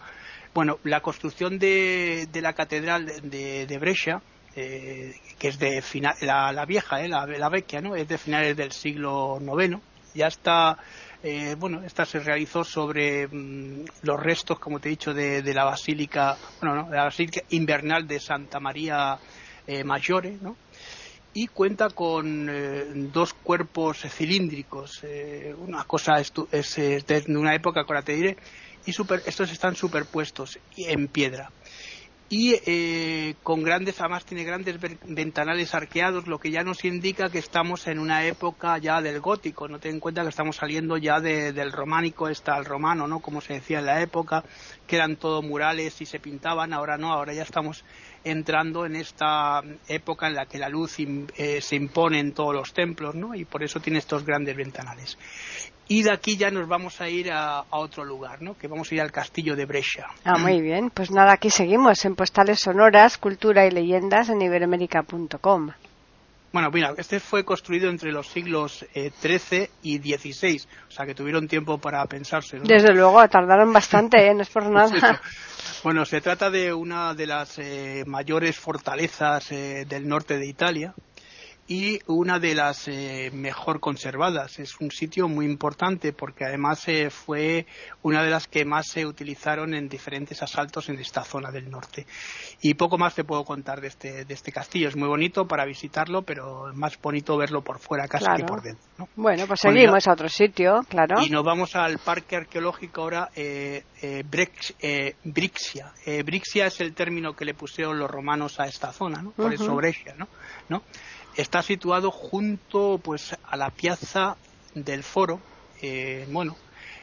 Bueno, 0.54 0.78
la 0.84 1.00
construcción 1.00 1.58
de, 1.58 2.28
la 2.34 2.52
catedral 2.52 3.06
de, 3.06 3.66
de 3.66 3.78
Brescia, 3.78 4.22
eh, 4.56 5.14
que 5.38 5.48
es 5.48 5.58
de 5.58 5.82
la, 6.22 6.64
vieja, 6.66 7.00
eh, 7.00 7.08
la, 7.08 7.26
la 7.26 7.48
vecchia, 7.48 7.80
¿no? 7.80 7.94
Es 7.94 8.08
de 8.08 8.18
finales 8.18 8.56
del 8.56 8.72
siglo 8.72 9.38
IX. 9.40 9.78
Ya 10.14 10.26
está, 10.26 10.78
eh, 11.22 11.56
bueno, 11.58 11.82
esta 11.84 12.04
se 12.04 12.20
realizó 12.20 12.64
sobre 12.64 13.26
mm, 13.26 13.84
los 14.02 14.20
restos, 14.20 14.58
como 14.58 14.80
te 14.80 14.88
he 14.88 14.90
dicho, 14.90 15.12
de, 15.12 15.42
la 15.54 15.64
basílica, 15.64 16.36
bueno, 16.60 16.82
no, 16.82 16.90
de 16.90 16.96
la 16.96 17.04
basílica 17.04 17.40
invernal 17.50 18.06
de 18.06 18.20
Santa 18.20 18.60
María 18.60 19.18
eh, 19.66 19.84
Maggiore, 19.84 20.38
¿no? 20.40 20.56
y 21.34 21.46
cuenta 21.46 21.90
con 21.90 23.12
dos 23.12 23.34
cuerpos 23.34 23.98
cilíndricos. 24.08 25.02
una 25.58 25.84
cosa 25.84 26.14
es, 26.18 26.32
de 26.74 27.24
una 27.28 27.54
época, 27.54 27.82
ahora 27.82 28.02
te 28.02 28.14
diré, 28.14 28.36
y 28.84 28.90
estos 28.90 29.52
están 29.52 29.76
superpuestos 29.76 30.58
en 30.76 31.06
piedra 31.08 31.52
y 32.30 32.56
eh, 32.66 33.36
con 33.42 33.62
grandes, 33.62 34.00
además 34.00 34.26
tiene 34.26 34.44
grandes 34.44 34.76
ventanales 35.06 35.74
arqueados, 35.74 36.26
lo 36.26 36.38
que 36.38 36.50
ya 36.50 36.62
nos 36.62 36.84
indica 36.84 37.30
que 37.30 37.38
estamos 37.38 37.86
en 37.86 37.98
una 37.98 38.26
época 38.26 38.76
ya 38.76 39.00
del 39.00 39.20
gótico, 39.20 39.66
no 39.66 39.78
ten 39.78 39.94
en 39.94 40.00
cuenta 40.00 40.22
que 40.22 40.28
estamos 40.28 40.56
saliendo 40.56 40.98
ya 40.98 41.20
del 41.20 41.72
románico 41.72 42.28
está 42.28 42.54
al 42.54 42.66
romano, 42.66 43.08
¿no? 43.08 43.20
Como 43.20 43.40
se 43.40 43.54
decía 43.54 43.78
en 43.78 43.86
la 43.86 44.02
época, 44.02 44.44
que 44.86 44.96
eran 44.96 45.16
todo 45.16 45.40
murales 45.40 46.00
y 46.02 46.06
se 46.06 46.20
pintaban, 46.20 46.74
ahora 46.74 46.98
no, 46.98 47.12
ahora 47.12 47.32
ya 47.32 47.42
estamos 47.42 47.82
entrando 48.24 48.84
en 48.84 48.96
esta 48.96 49.62
época 49.88 50.26
en 50.26 50.34
la 50.34 50.44
que 50.44 50.58
la 50.58 50.68
luz 50.68 50.96
eh, 50.98 51.60
se 51.62 51.76
impone 51.76 52.20
en 52.20 52.32
todos 52.32 52.54
los 52.54 52.74
templos, 52.74 53.14
¿no? 53.14 53.34
Y 53.34 53.46
por 53.46 53.62
eso 53.62 53.80
tiene 53.80 54.00
estos 54.00 54.24
grandes 54.24 54.54
ventanales. 54.54 55.16
Y 55.88 56.02
de 56.02 56.12
aquí 56.12 56.36
ya 56.36 56.50
nos 56.50 56.68
vamos 56.68 57.00
a 57.00 57.08
ir 57.08 57.32
a, 57.32 57.64
otro 57.70 58.04
lugar, 58.04 58.42
¿no? 58.42 58.56
Que 58.56 58.68
vamos 58.68 58.92
a 58.92 58.94
ir 58.94 59.00
al 59.00 59.10
castillo 59.10 59.56
de 59.56 59.64
Brescia. 59.64 60.06
Ah, 60.22 60.36
muy 60.36 60.60
bien. 60.60 60.90
Pues 60.90 61.10
nada, 61.10 61.32
aquí 61.32 61.48
seguimos 61.48 62.04
en 62.04 62.14
Postales 62.14 62.60
Sonoras, 62.60 63.16
Cultura 63.16 63.66
y 63.66 63.70
Leyendas 63.70 64.28
en 64.28 64.42
iberoamérica.com. 64.42 65.70
Bueno, 66.52 66.70
mira, 66.70 66.94
este 66.96 67.20
fue 67.20 67.44
construido 67.44 67.90
entre 67.90 68.10
los 68.10 68.26
siglos 68.28 68.84
XIII 68.94 69.62
eh, 69.62 69.70
y 69.82 69.98
XVI, 69.98 70.60
o 70.88 70.90
sea 70.90 71.06
que 71.06 71.14
tuvieron 71.14 71.46
tiempo 71.46 71.78
para 71.78 72.04
pensarse. 72.06 72.58
Desde 72.60 72.94
luego, 72.94 73.26
tardaron 73.28 73.72
bastante, 73.72 74.26
¿eh? 74.26 74.34
no 74.34 74.42
es 74.42 74.48
por 74.48 74.64
nada. 74.70 75.20
bueno, 75.84 76.06
se 76.06 76.22
trata 76.22 76.50
de 76.50 76.72
una 76.72 77.14
de 77.14 77.26
las 77.26 77.58
eh, 77.58 78.02
mayores 78.06 78.56
fortalezas 78.58 79.50
del 79.50 80.08
norte 80.08 80.38
de 80.38 80.46
Italia, 80.46 80.94
y 81.68 82.00
una 82.06 82.38
de 82.38 82.54
las 82.54 82.88
eh, 82.88 83.30
mejor 83.32 83.78
conservadas. 83.78 84.58
Es 84.58 84.80
un 84.80 84.90
sitio 84.90 85.28
muy 85.28 85.44
importante 85.44 86.14
porque 86.14 86.46
además 86.46 86.88
eh, 86.88 87.10
fue 87.10 87.66
una 88.02 88.22
de 88.22 88.30
las 88.30 88.48
que 88.48 88.64
más 88.64 88.88
se 88.88 89.04
utilizaron 89.04 89.74
en 89.74 89.86
diferentes 89.86 90.42
asaltos 90.42 90.88
en 90.88 90.98
esta 90.98 91.24
zona 91.24 91.50
del 91.50 91.70
norte. 91.70 92.06
Y 92.62 92.72
poco 92.72 92.96
más 92.96 93.14
te 93.14 93.22
puedo 93.22 93.44
contar 93.44 93.82
de 93.82 93.88
este, 93.88 94.24
de 94.24 94.34
este 94.34 94.50
castillo. 94.50 94.88
Es 94.88 94.96
muy 94.96 95.08
bonito 95.08 95.46
para 95.46 95.66
visitarlo, 95.66 96.22
pero 96.22 96.70
es 96.70 96.74
más 96.74 96.98
bonito 97.00 97.36
verlo 97.36 97.62
por 97.62 97.78
fuera 97.78 98.08
casi 98.08 98.24
que 98.34 98.44
por 98.44 98.62
dentro. 98.62 99.06
Bueno, 99.14 99.46
pues 99.46 99.60
seguimos 99.60 100.08
a 100.08 100.12
otro 100.12 100.30
sitio, 100.30 100.80
claro. 100.88 101.22
Y 101.22 101.28
nos 101.28 101.44
vamos 101.44 101.76
al 101.76 101.98
parque 101.98 102.36
arqueológico 102.36 103.02
ahora, 103.02 103.28
eh, 103.36 103.84
eh, 104.00 104.24
Brixia. 105.22 105.92
Brixia 106.24 106.66
es 106.66 106.80
el 106.80 106.94
término 106.94 107.36
que 107.36 107.44
le 107.44 107.52
pusieron 107.52 107.98
los 107.98 108.10
romanos 108.10 108.58
a 108.58 108.64
esta 108.64 108.90
zona, 108.90 109.20
¿no? 109.20 109.32
Por 109.32 109.52
eso 109.52 109.76
Brescia, 109.76 110.14
¿no? 110.16 110.28
¿no? 110.70 110.82
Está 111.36 111.62
situado 111.62 112.10
junto 112.10 113.00
pues 113.02 113.36
a 113.44 113.56
la 113.56 113.70
piazza 113.70 114.36
del 114.74 115.02
foro. 115.02 115.40
Eh, 115.82 116.26
bueno, 116.30 116.56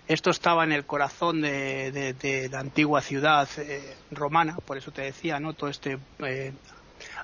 esto 0.08 0.30
estaba 0.30 0.64
en 0.64 0.72
el 0.72 0.86
corazón 0.86 1.42
de, 1.42 2.48
la 2.52 2.60
antigua 2.60 3.02
ciudad 3.02 3.48
eh, 3.58 3.96
romana, 4.12 4.58
por 4.58 4.78
eso 4.78 4.92
te 4.92 5.04
decía, 5.04 5.40
¿no? 5.40 5.54
Todo 5.54 5.70
este 5.70 5.98
eh, 6.20 6.54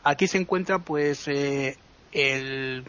aquí 0.03 0.27
se 0.27 0.37
encuentra 0.37 0.79
pues 0.79 1.27
el, 1.27 2.85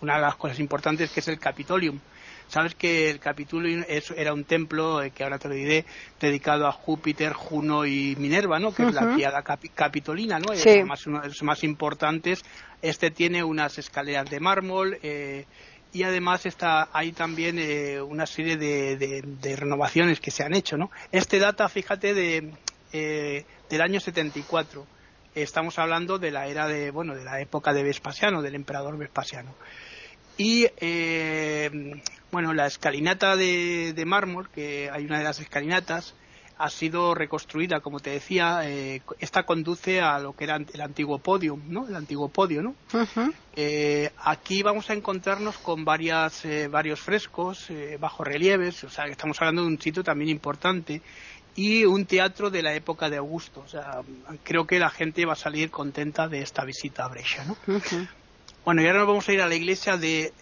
una 0.00 0.14
de 0.16 0.20
las 0.20 0.36
cosas 0.36 0.58
importantes 0.58 1.10
que 1.10 1.20
es 1.20 1.28
el 1.28 1.38
Capitolium, 1.38 2.00
Sabes 2.48 2.74
que 2.74 3.08
el 3.08 3.18
Capitolio 3.18 3.84
era 3.88 4.34
un 4.34 4.44
templo, 4.44 5.02
eh, 5.02 5.10
que 5.10 5.24
ahora 5.24 5.38
te 5.38 5.48
lo 5.48 5.54
diré, 5.54 5.86
dedicado 6.20 6.66
a 6.66 6.72
Júpiter, 6.72 7.32
Juno 7.32 7.86
y 7.86 8.14
Minerva, 8.16 8.58
¿no? 8.58 8.74
Que 8.74 8.84
es 8.84 8.94
la 8.94 9.14
piada 9.16 9.42
capitolina, 9.42 10.38
¿no? 10.38 10.52
Es 10.52 10.66
uno 11.06 11.20
de 11.20 11.28
los 11.28 11.42
más 11.42 11.64
importantes. 11.64 12.44
Este 12.82 13.10
tiene 13.10 13.42
unas 13.42 13.78
escaleras 13.78 14.28
de 14.28 14.40
mármol, 14.40 14.98
eh, 15.02 15.46
y 15.92 16.02
además 16.04 16.46
está 16.46 16.88
hay 16.92 17.12
también 17.12 17.58
eh, 17.58 18.00
una 18.00 18.26
serie 18.26 18.56
de, 18.56 19.56
renovaciones 19.56 20.20
que 20.20 20.30
se 20.30 20.42
han 20.42 20.54
hecho 20.54 20.78
no 20.78 20.90
este 21.10 21.38
data 21.38 21.68
fíjate 21.68 22.14
de 22.14 23.44
del 23.68 23.80
año 23.82 24.00
74 24.00 24.86
estamos 25.34 25.78
hablando 25.78 26.18
de 26.18 26.30
la 26.30 26.46
era 26.46 26.66
de 26.66 26.90
bueno 26.90 27.14
de 27.14 27.24
la 27.24 27.40
época 27.42 27.74
de 27.74 27.82
Vespasiano 27.82 28.40
del 28.40 28.54
emperador 28.54 28.96
Vespasiano 28.96 29.54
y 30.38 30.66
bueno, 32.32 32.54
la 32.54 32.66
escalinata 32.66 33.36
de, 33.36 34.02
mármol, 34.06 34.48
que 34.48 34.90
hay 34.90 35.04
una 35.04 35.18
de 35.18 35.24
las 35.24 35.38
escalinatas, 35.38 36.14
ha 36.56 36.70
sido 36.70 37.14
reconstruida, 37.14 37.80
como 37.80 38.00
te 38.00 38.10
decía, 38.10 38.60
eh, 38.64 39.02
esta 39.18 39.42
conduce 39.42 40.00
a 40.00 40.18
lo 40.18 40.34
que 40.34 40.44
era 40.44 40.56
el 40.56 40.80
antiguo 40.80 41.18
podio, 41.18 41.58
¿no? 41.68 41.86
El 41.86 41.94
antiguo 41.94 42.28
podio, 42.28 42.62
¿no? 42.62 42.74
Eh, 43.54 44.10
aquí 44.16 44.62
vamos 44.62 44.88
a 44.88 44.94
encontrarnos 44.94 45.58
con 45.58 45.84
varias, 45.84 46.44
eh, 46.46 46.68
varios 46.68 47.00
frescos, 47.00 47.68
bajo 48.00 48.24
relieves, 48.24 48.82
o 48.84 48.88
sea, 48.88 49.04
que 49.04 49.12
estamos 49.12 49.38
hablando 49.40 49.62
de 49.62 49.68
un 49.68 49.80
sitio 49.80 50.02
también 50.02 50.30
importante 50.30 51.02
y 51.54 51.84
un 51.84 52.06
teatro 52.06 52.48
de 52.48 52.62
la 52.62 52.74
época 52.74 53.10
de 53.10 53.18
Augusto. 53.18 53.60
O 53.60 53.68
sea, 53.68 54.00
creo 54.42 54.66
que 54.66 54.78
la 54.78 54.88
gente 54.88 55.26
va 55.26 55.34
a 55.34 55.36
salir 55.36 55.70
contenta 55.70 56.28
de 56.28 56.40
esta 56.40 56.64
visita 56.64 57.04
a 57.04 57.08
Brescia, 57.08 57.44
¿no? 57.44 57.58
Bueno, 58.64 58.80
y 58.80 58.86
ahora 58.86 59.00
nos 59.00 59.08
vamos 59.08 59.28
a 59.28 59.32
ir 59.32 59.42
a 59.42 59.48
la 59.48 59.56
iglesia 59.56 59.96
de 59.96 60.32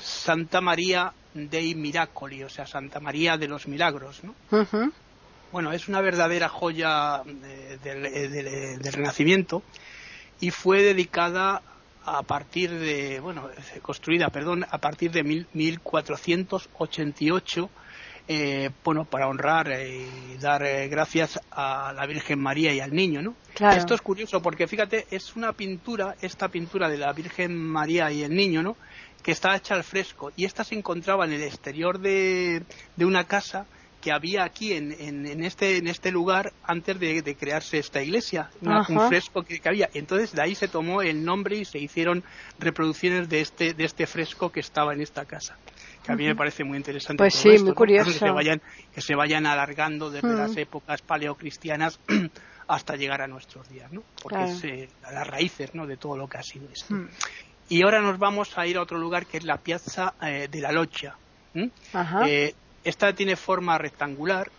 Santa 0.00 0.60
María 0.62 1.12
dei 1.46 1.74
Miracoli, 1.74 2.42
o 2.42 2.48
sea, 2.48 2.66
Santa 2.66 2.98
María 2.98 3.36
de 3.36 3.46
los 3.46 3.68
Milagros, 3.68 4.24
¿no? 4.24 4.34
Bueno, 5.50 5.72
es 5.72 5.88
una 5.88 6.02
verdadera 6.02 6.48
joya 6.48 7.22
eh, 7.44 7.78
eh, 7.82 8.28
del, 8.78 8.92
Renacimiento 8.92 9.64
y 10.40 10.50
fue 10.50 10.82
dedicada 10.82 11.62
a 12.04 12.22
partir 12.22 12.70
de, 12.70 13.18
bueno, 13.20 13.48
construida, 13.82 14.28
perdón, 14.28 14.66
a 14.70 14.78
partir 14.78 15.10
de 15.10 15.22
1488, 15.22 17.70
eh, 18.30 18.68
bueno, 18.84 19.06
para 19.06 19.26
honrar 19.28 19.68
y 19.68 20.36
dar 20.38 20.62
gracias 20.88 21.40
a 21.50 21.94
la 21.94 22.04
Virgen 22.06 22.38
María 22.40 22.74
y 22.74 22.80
al 22.80 22.94
Niño, 22.94 23.22
¿no? 23.22 23.34
Esto 23.74 23.94
es 23.94 24.02
curioso 24.02 24.42
porque 24.42 24.66
fíjate, 24.66 25.06
es 25.10 25.34
una 25.34 25.54
pintura, 25.54 26.14
esta 26.20 26.48
pintura 26.48 26.90
de 26.90 26.98
la 26.98 27.10
Virgen 27.12 27.56
María 27.56 28.10
y 28.10 28.22
el 28.22 28.34
Niño, 28.34 28.62
¿no? 28.62 28.76
Que 29.22 29.32
está 29.32 29.54
hecha 29.56 29.74
al 29.74 29.84
fresco 29.84 30.32
y 30.36 30.44
esta 30.44 30.64
se 30.64 30.74
encontraba 30.74 31.24
en 31.24 31.32
el 31.32 31.42
exterior 31.42 31.98
de, 31.98 32.62
una 32.98 33.24
casa 33.24 33.66
que 34.00 34.12
había 34.12 34.44
aquí 34.44 34.74
en, 34.74 34.92
en, 34.92 35.42
este, 35.42 35.76
en 35.76 35.88
este 35.88 36.12
lugar 36.12 36.52
antes 36.62 36.98
de, 37.00 37.36
crearse 37.36 37.78
esta 37.78 38.00
iglesia, 38.00 38.48
un 38.60 39.08
fresco 39.08 39.42
que, 39.42 39.60
había. 39.64 39.90
Entonces 39.92 40.32
de 40.32 40.42
ahí 40.42 40.54
se 40.54 40.68
tomó 40.68 41.02
el 41.02 41.24
nombre 41.24 41.56
y 41.56 41.64
se 41.64 41.78
hicieron 41.78 42.22
reproducciones 42.60 43.28
de 43.28 43.40
este, 43.40 43.74
de 43.74 43.84
este 43.84 44.06
fresco 44.06 44.50
que 44.50 44.60
estaba 44.60 44.94
en 44.94 45.00
esta 45.00 45.24
casa. 45.24 45.56
Que 46.04 46.12
a 46.12 46.16
mí 46.16 46.26
me 46.26 46.36
parece 46.36 46.62
muy 46.62 46.76
interesante. 46.78 47.18
Pues 47.18 47.34
sí, 47.34 47.58
muy 47.58 47.74
curioso. 47.74 48.12
Que, 48.12 48.18
se 48.18 48.30
vayan, 48.30 48.62
que 48.94 49.00
se 49.00 49.16
vayan 49.16 49.46
alargando 49.46 50.10
desde 50.10 50.32
las 50.32 50.56
épocas 50.56 51.02
paleocristianas 51.02 51.98
hasta 52.68 52.94
llegar 52.96 53.22
a 53.22 53.26
nuestros 53.26 53.68
días, 53.68 53.90
¿no? 53.92 54.04
Porque 54.22 54.44
es 54.44 54.64
eh, 54.64 54.88
las 55.02 55.26
raíces 55.26 55.74
¿no? 55.74 55.86
de 55.86 55.96
todo 55.96 56.16
lo 56.16 56.28
que 56.28 56.38
ha 56.38 56.42
sido 56.42 56.68
esto. 56.70 56.94
Y 57.68 57.82
ahora 57.82 58.00
nos 58.00 58.18
vamos 58.18 58.56
a 58.56 58.66
ir 58.66 58.78
a 58.78 58.82
otro 58.82 58.98
lugar 58.98 59.26
que 59.26 59.38
es 59.38 59.44
la 59.44 59.58
Piazza 59.58 60.14
eh, 60.22 60.48
de 60.50 60.60
la 60.60 60.72
Loccia. 60.72 61.14
Eh, 62.26 62.54
esta 62.84 63.12
tiene 63.12 63.36
forma 63.36 63.76
rectangular 63.76 64.50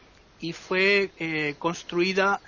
y 0.42 0.54
fue 0.54 1.12
eh, 1.20 1.56
construida 1.58 2.39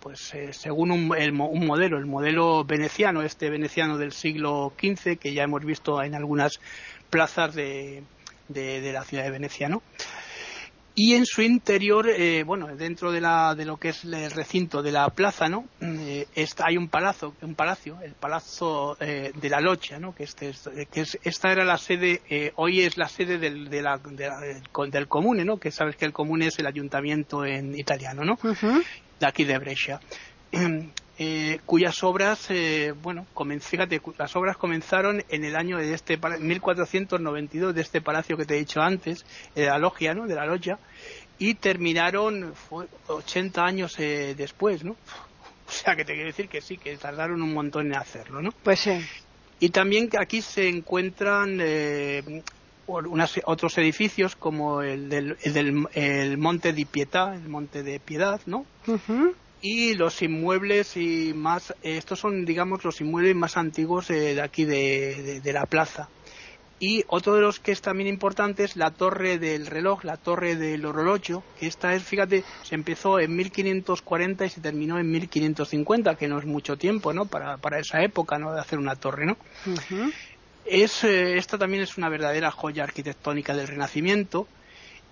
pues 0.00 0.34
según 0.52 0.90
un, 0.90 1.10
un, 1.10 1.66
modelo, 1.66 1.98
el 1.98 2.06
modelo 2.06 2.64
veneciano, 2.64 3.22
este 3.22 3.50
veneciano 3.50 3.98
del 3.98 4.12
siglo 4.12 4.72
XV 4.78 5.18
que 5.18 5.32
ya 5.32 5.44
hemos 5.44 5.64
visto 5.64 6.02
en 6.02 6.14
algunas 6.14 6.60
plazas 7.08 7.54
de, 7.54 8.02
de, 8.48 8.80
de 8.80 8.92
la 8.92 9.04
ciudad 9.04 9.24
de 9.24 9.30
Venecia, 9.30 9.68
¿no? 9.68 9.82
Y 11.02 11.14
en 11.14 11.24
su 11.24 11.40
interior, 11.40 12.10
eh, 12.10 12.44
bueno, 12.44 12.76
dentro 12.76 13.10
de, 13.10 13.22
la, 13.22 13.54
de 13.54 13.64
lo 13.64 13.78
que 13.78 13.88
es 13.88 14.04
el 14.04 14.30
recinto 14.30 14.82
de 14.82 14.92
la 14.92 15.08
plaza, 15.08 15.48
¿no? 15.48 15.64
Eh, 15.80 16.26
está, 16.34 16.66
hay 16.66 16.76
un 16.76 16.88
palacio, 16.88 17.32
un 17.40 17.54
palacio, 17.54 17.96
el 18.02 18.12
Palazzo 18.12 18.98
eh, 19.00 19.32
de 19.34 19.48
la 19.48 19.62
Locha, 19.62 19.98
¿no? 19.98 20.14
Que, 20.14 20.24
este, 20.24 20.52
que 20.92 21.00
es, 21.00 21.18
esta 21.22 21.50
era 21.52 21.64
la 21.64 21.78
sede, 21.78 22.52
hoy 22.56 22.82
es 22.82 22.98
la 22.98 23.08
sede 23.08 23.38
del, 23.38 23.70
de 23.70 23.80
la, 23.80 23.96
del 23.96 25.08
comune, 25.08 25.42
¿no? 25.42 25.56
Que 25.56 25.70
sabes 25.70 25.96
que 25.96 26.04
el 26.04 26.12
comune 26.12 26.48
es 26.48 26.58
el 26.58 26.66
ayuntamiento 26.66 27.46
en 27.46 27.74
italiano, 27.78 28.22
¿no? 28.22 28.38
De 29.18 29.26
aquí 29.26 29.44
de 29.44 29.56
Brescia. 29.56 30.00
Eh, 31.22 31.60
cuyas 31.66 32.02
obras, 32.02 32.46
eh, 32.48 32.94
bueno, 33.02 33.26
fíjate, 33.60 34.00
las 34.16 34.34
obras 34.36 34.56
comenzaron 34.56 35.22
en 35.28 35.44
el 35.44 35.54
año 35.54 35.76
de 35.76 35.92
este 35.92 36.16
1492 36.16 37.74
de 37.74 37.82
este 37.82 38.00
palacio 38.00 38.38
que 38.38 38.46
te 38.46 38.54
he 38.54 38.58
dicho 38.60 38.80
antes, 38.80 39.26
de 39.54 39.66
la 39.66 39.76
logia, 39.76 40.14
¿no? 40.14 40.26
De 40.26 40.34
la 40.34 40.46
logia, 40.46 40.78
y 41.38 41.56
terminaron 41.56 42.54
80 43.06 43.62
años 43.62 43.96
eh, 43.98 44.34
después, 44.34 44.82
¿no? 44.82 44.96
O 45.68 45.72
sea, 45.72 45.94
que 45.94 46.06
te 46.06 46.14
quiero 46.14 46.28
decir 46.28 46.48
que 46.48 46.62
sí, 46.62 46.78
que 46.78 46.96
tardaron 46.96 47.42
un 47.42 47.52
montón 47.52 47.88
en 47.88 47.96
hacerlo, 47.96 48.40
¿no? 48.40 48.50
Pues 48.64 48.80
sí. 48.80 48.98
Y 49.60 49.68
también 49.68 50.08
aquí 50.18 50.40
se 50.40 50.68
encuentran 50.68 51.60
otros 52.86 53.78
edificios 53.78 54.34
como 54.34 54.80
el 54.80 55.08
del 55.10 56.38
Monte 56.38 56.72
de 56.72 56.86
Pietà, 56.86 57.34
el 57.34 57.48
Monte 57.48 57.82
de 57.84 58.00
Piedad, 58.00 58.40
¿no? 58.46 58.64
Y 59.62 59.94
los 59.94 60.22
inmuebles 60.22 60.96
y 60.96 61.32
más 61.34 61.74
estos 61.82 62.18
son 62.18 62.44
digamos 62.44 62.84
los 62.84 63.00
inmuebles 63.00 63.36
más 63.36 63.56
antiguos 63.56 64.08
de 64.08 64.40
aquí 64.40 64.64
de, 64.64 65.40
la 65.52 65.66
plaza. 65.66 66.08
Y 66.82 67.04
otro 67.08 67.34
de 67.34 67.42
los 67.42 67.60
que 67.60 67.72
es 67.72 67.82
también 67.82 68.08
importante 68.08 68.64
es 68.64 68.74
la 68.74 68.90
torre 68.90 69.38
del 69.38 69.66
reloj 69.66 70.02
la 70.02 70.16
torre 70.16 70.56
del 70.56 70.86
orologio 70.86 71.42
que 71.58 71.66
esta 71.66 71.94
es 71.94 72.02
fíjate 72.02 72.42
se 72.62 72.74
empezó 72.74 73.20
en 73.20 73.36
1540 73.36 74.46
y 74.46 74.48
se 74.48 74.62
terminó 74.62 74.98
en 74.98 75.10
1550 75.10 76.14
que 76.14 76.26
no 76.26 76.38
es 76.38 76.46
mucho 76.46 76.78
tiempo 76.78 77.12
no 77.12 77.26
para, 77.26 77.58
para 77.58 77.80
esa 77.80 78.02
época 78.02 78.38
no 78.38 78.54
de 78.54 78.60
hacer 78.60 78.78
una 78.78 78.96
torre 78.96 79.26
no 79.26 79.36
es 80.64 81.04
eh, 81.04 81.36
esta 81.36 81.58
también 81.58 81.82
es 81.82 81.98
una 81.98 82.08
verdadera 82.08 82.50
joya 82.50 82.84
arquitectónica 82.84 83.54
del 83.54 83.68
renacimiento 83.68 84.48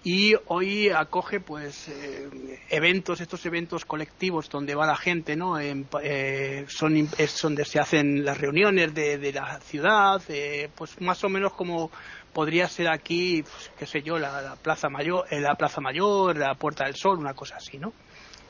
y 0.04 0.34
hoy 0.46 0.90
acoge 0.90 1.40
pues 1.40 1.88
eh, 1.88 2.60
eventos 2.70 3.20
estos 3.20 3.44
eventos 3.46 3.84
colectivos 3.84 4.48
donde 4.48 4.74
va 4.74 4.86
la 4.86 4.96
gente 4.96 5.34
no 5.34 5.58
eh, 5.58 6.64
son 6.68 7.08
es 7.18 7.42
donde 7.42 7.64
se 7.64 7.80
hacen 7.80 8.24
las 8.24 8.38
reuniones 8.38 8.94
de, 8.94 9.32
la 9.32 9.58
ciudad 9.60 10.22
eh, 10.28 10.70
pues 10.74 11.00
más 11.00 11.22
o 11.24 11.28
menos 11.28 11.52
como 11.52 11.90
podría 12.32 12.68
ser 12.68 12.88
aquí 12.88 13.42
pues, 13.42 13.72
qué 13.76 13.86
sé 13.86 14.02
yo 14.02 14.18
la, 14.18 14.56
plaza 14.62 14.88
mayor 14.88 15.26
la 15.32 15.56
plaza 15.56 15.80
mayor 15.80 16.36
la 16.36 16.54
puerta 16.54 16.84
del 16.84 16.94
sol 16.94 17.18
una 17.18 17.34
cosa 17.34 17.56
así 17.56 17.76
no 17.78 17.92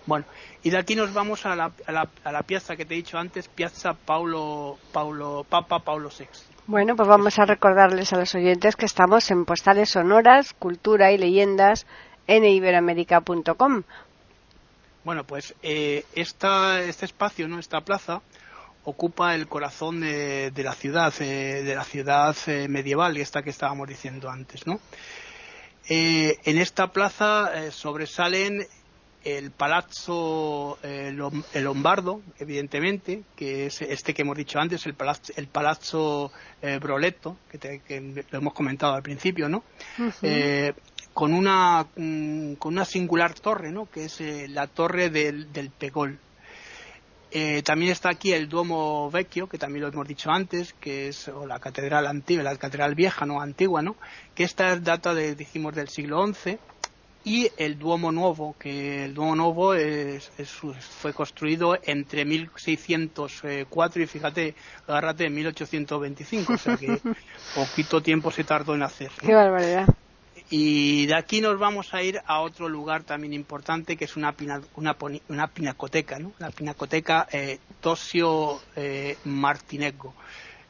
bueno 0.05 0.27
y 0.63 0.69
de 0.69 0.77
aquí 0.77 0.97
nos 0.97 1.15
vamos 1.15 1.47
a 1.47 1.57
la, 1.57 1.73
a 1.87 1.93
la, 1.93 2.09
a 2.25 2.33
la 2.33 2.43
piazza 2.43 2.77
que 2.77 2.85
te 2.85 2.93
he 2.93 2.99
dicho 2.99 3.17
antes 3.17 3.49
piazza 3.49 3.95
Paulo 3.95 4.77
Paulo 4.93 5.47
Papa 5.49 5.79
Paulo 5.79 6.11
VI 6.11 6.27
bueno, 6.69 6.97
pues 6.97 7.09
vamos 7.09 7.39
a 7.39 7.47
recordarles 7.47 8.13
a 8.13 8.19
los 8.19 8.35
oyentes 8.35 8.77
que 8.77 8.85
estamos 8.85 9.31
en 9.31 9.47
Postales 9.47 9.89
Sonoras, 9.89 10.53
Cultura 10.53 11.11
y 11.11 11.17
Leyendas 11.17 11.87
en 12.27 12.45
iberamérica.com. 12.45 13.85
Bueno, 15.03 15.25
pues 15.25 15.55
eh, 15.63 16.05
esta, 16.15 16.83
este 16.83 17.07
espacio, 17.07 17.49
¿no? 17.49 17.59
esta 17.59 17.81
plaza, 17.81 18.21
ocupa 18.85 19.35
el 19.35 19.49
corazón 19.49 20.01
de, 20.01 20.53
la 20.55 20.75
ciudad, 20.75 21.15
de 21.15 21.75
la 21.75 21.85
ciudad 21.85 22.37
medieval, 22.69 23.17
esta 23.17 23.43
que 23.43 23.49
estábamos 23.49 23.89
diciendo 23.89 24.29
antes, 24.29 24.67
¿no? 24.67 24.79
en 25.89 26.59
esta 26.59 26.93
plaza 26.93 27.51
sobresalen 27.71 28.67
el 29.37 29.51
Palazzo 29.51 30.79
eh, 30.83 31.13
Lombardo, 31.55 32.23
evidentemente, 32.39 33.23
que 33.37 33.67
es 33.67 33.83
este 33.83 34.15
que 34.15 34.23
hemos 34.23 34.37
dicho 34.37 34.59
antes, 34.59 34.87
el 34.87 34.95
Palazzo, 34.95 35.33
el 35.37 35.49
palazzo 35.49 36.33
eh, 36.63 36.79
Broletto, 36.81 37.37
que, 37.51 38.25
lo 38.31 38.39
hemos 38.39 38.55
comentado 38.55 38.95
al 38.95 39.03
principio, 39.03 39.49
¿no? 39.49 39.65
Eh, 40.23 40.73
con 41.13 41.35
una 41.35 41.87
mm, 41.97 42.55
con 42.55 42.75
una 42.75 42.85
singular 42.85 43.35
torre, 43.35 43.71
¿no? 43.71 43.91
Que 43.91 44.07
es 44.07 44.21
la 44.51 44.67
torre 44.67 45.11
del, 45.11 45.53
del 45.53 45.71
Pegol. 45.71 46.19
también 47.65 47.93
está 47.93 48.11
aquí 48.11 48.33
el 48.33 48.49
Duomo 48.49 49.11
Vecchio, 49.11 49.49
que 49.49 49.59
también 49.59 49.83
lo 49.83 49.89
hemos 49.89 50.09
dicho 50.09 50.31
antes, 50.31 50.73
que 50.75 51.09
es 51.09 51.29
o 51.29 51.47
la 51.47 51.59
catedral 51.59 52.07
antigua, 52.07 52.45
la 52.45 52.57
catedral 52.57 52.95
vieja, 52.95 53.27
no 53.27 53.41
antigua, 53.41 53.83
¿no? 53.83 53.97
Que 54.35 54.45
esta 54.45 54.75
data 54.77 55.13
de, 55.13 55.35
dijimos, 55.35 55.75
del 55.75 55.89
siglo 55.89 56.25
XI 56.27 56.59
y 57.29 57.53
el 57.59 57.79
Duomo 57.79 58.11
Nuevo, 58.11 58.57
que 58.59 59.05
el 59.05 59.13
Duomo 59.13 59.37
Nuevo 59.37 59.75
fue 61.01 61.13
construido 61.13 61.79
entre 61.83 62.25
1604 62.25 64.03
y 64.03 64.07
fíjate, 64.07 64.55
agárrate, 64.87 65.27
en 65.27 65.35
1825, 65.35 66.55
o 66.55 66.57
sea 66.57 66.77
que 66.79 66.99
poquito 67.55 68.01
tiempo 68.03 68.31
se 68.31 68.45
tardó 68.45 68.75
en 68.75 68.83
hacer. 68.83 69.11
Qué 69.21 69.35
barbaridad. 69.35 69.87
Y 70.49 71.05
de 71.07 71.15
aquí 71.15 71.43
nos 71.43 71.59
vamos 71.59 71.93
a 71.93 72.03
ir 72.03 72.23
a 72.25 72.41
otro 72.41 72.71
lugar 72.71 73.03
también 73.03 73.35
importante, 73.35 73.99
que 73.99 74.07
es 74.07 74.17
una, 74.17 74.35
una, 74.77 74.97
una 75.29 75.47
pinacoteca, 75.49 76.19
¿no? 76.19 76.33
La 76.39 76.51
pinacoteca 76.51 77.29
eh, 77.31 77.59
Tosio 77.83 78.59
eh. 78.75 79.19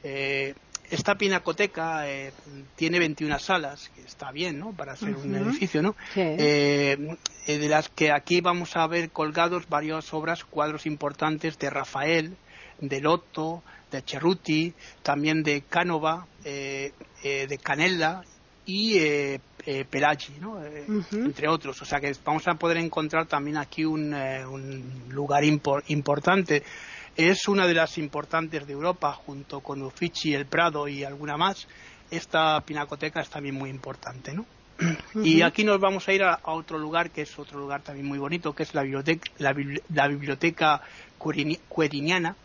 Eh, 0.03 0.55
esta 0.91 1.17
pinacoteca 1.17 2.09
eh, 2.09 2.33
tiene 2.77 2.99
21 2.99 3.39
salas, 3.39 3.91
que 3.95 4.03
está 4.03 4.33
bien, 4.33 4.59
¿no? 4.59 4.73
Para 4.73 4.97
ser 4.97 5.15
un 5.17 5.35
edificio, 5.35 5.83
¿no? 5.83 5.95
Eh, 6.17 7.17
eh, 7.47 7.59
de 7.59 7.69
las 7.69 7.89
que 7.89 8.11
aquí 8.13 8.41
vamos 8.41 8.77
a 8.77 8.87
ver 8.87 9.11
colgados 9.11 9.69
varias 9.69 10.13
obras, 10.15 10.45
cuadros 10.45 10.87
importantes 10.87 11.59
de 11.59 11.71
Rafael, 11.71 12.37
de 12.81 13.01
Lotto, 13.01 13.63
de 13.91 14.03
Cerruti, 14.03 14.75
también 15.03 15.43
de 15.43 15.63
Cánova, 15.63 16.27
de 16.43 16.93
Canella 17.63 18.23
y 18.65 18.99
Pelagi, 19.91 20.35
¿no? 20.41 20.63
entre 21.13 21.49
otros. 21.49 21.81
O 21.83 21.85
sea 21.85 22.01
que 22.01 22.15
vamos 22.25 22.47
a 22.49 22.55
poder 22.55 22.77
encontrar 22.77 23.27
también 23.27 23.57
aquí 23.57 23.85
un, 23.85 24.15
lugar 25.11 25.45
importante 25.45 26.63
es 27.19 27.49
una 27.49 27.67
de 27.67 27.75
las 27.75 27.99
importantes 27.99 28.65
de 28.65 28.73
Europa, 28.73 29.13
junto 29.13 29.59
con 29.59 29.83
Uffizi, 29.83 30.35
el 30.35 30.47
Prado 30.47 30.87
y 30.87 31.03
alguna 31.03 31.37
más. 31.37 31.67
Esta 32.13 32.61
pinacoteca 32.61 33.21
es 33.21 33.29
también 33.29 33.57
muy 33.57 33.71
importante, 33.71 34.33
¿no? 34.33 34.47
Y 35.25 35.43
aquí 35.43 35.65
nos 35.65 35.81
vamos 35.81 36.07
a 36.07 36.13
ir 36.13 36.23
a, 36.23 36.39
otro 36.45 36.79
lugar, 36.79 37.11
que 37.11 37.23
es 37.23 37.37
otro 37.37 37.59
lugar 37.59 37.83
también 37.83 38.07
muy 38.07 38.19
bonito, 38.19 38.55
que 38.55 38.63
es 38.63 38.73
la 38.73 38.83
biblioteca, 38.83 39.33
la, 39.39 40.07
biblioteca 40.07 40.81
Queriniana 41.21 42.37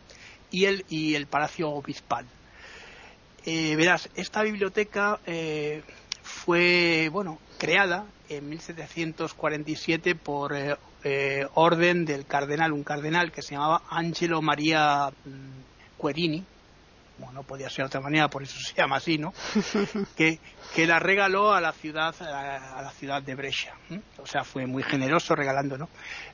y 0.50 0.66
el, 0.66 0.84
y 0.90 1.14
el 1.14 1.28
Palacio 1.28 1.70
Obispal. 1.70 2.26
Eh, 3.46 3.76
verás, 3.76 4.10
esta 4.16 4.42
biblioteca 4.42 5.20
eh, 5.28 5.84
fue, 6.24 7.10
bueno, 7.12 7.38
creada 7.60 8.08
en 8.28 8.50
1747 8.50 10.16
por 10.16 10.56
eh, 10.56 10.76
eh, 11.04 11.48
orden 11.56 12.06
del 12.06 12.26
cardenal, 12.26 12.72
un 12.72 12.84
cardenal 12.84 13.32
que 13.32 13.42
se 13.42 13.56
llamaba 13.56 13.84
Angelo 13.90 14.42
María 14.42 15.10
mm, 15.26 16.02
Querini, 16.02 16.44
bueno, 17.18 17.34
no 17.34 17.44
podía 17.44 17.70
ser 17.70 17.86
de 17.86 17.88
otra 17.88 18.02
manera, 18.02 18.28
por 18.28 18.44
eso 18.44 18.58
se 18.60 18.74
llama 18.74 18.98
así, 18.98 19.18
¿no? 19.18 19.34
que, 20.16 20.40
que 20.76 20.88
la 20.88 21.00
regaló 21.00 21.54
a 21.54 21.62
la 21.62 21.72
ciudad, 21.72 22.16
a 22.22 22.82
la 22.82 22.92
ciudad 22.92 23.22
de 23.22 23.36
Brescia. 23.36 23.74
O 24.18 24.26
sea, 24.26 24.44
fue 24.44 24.66
muy 24.66 24.84
generoso 24.84 25.36
regalando, 25.36 25.78
¿no? 25.78 25.90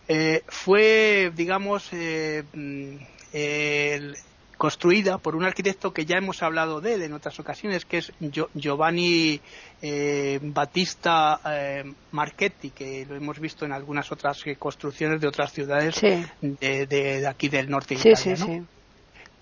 Eh, 0.07 0.43
fue, 0.47 1.31
digamos, 1.35 1.89
eh, 1.91 2.43
mm, 2.53 2.95
el, 3.33 4.15
construida 4.60 5.20
por 5.20 5.38
un 5.38 5.46
arquitecto 5.46 5.94
que 5.94 6.06
ya 6.06 6.18
hemos 6.18 6.44
hablado 6.44 6.82
de 6.82 6.96
él 6.96 7.04
en 7.04 7.13
otras 7.13 7.39
ocasiones, 7.39 7.86
que 7.86 8.00
es 8.00 8.12
Giovanni 8.54 9.39
eh, 9.82 10.38
Battista 10.44 11.39
eh, 11.50 11.86
Marchetti, 12.12 12.72
que 12.72 13.06
lo 13.08 13.16
hemos 13.16 13.39
visto 13.39 13.63
en 13.63 13.72
algunas 13.72 14.12
otras 14.12 14.46
eh, 14.46 14.58
construcciones 14.58 15.22
de 15.22 15.30
otras 15.30 15.54
ciudades 15.54 15.96
de, 16.01 17.25
aquí 17.25 17.48
del 17.48 17.70
norte 17.70 17.95
de 17.95 18.10
Italia. 18.10 18.63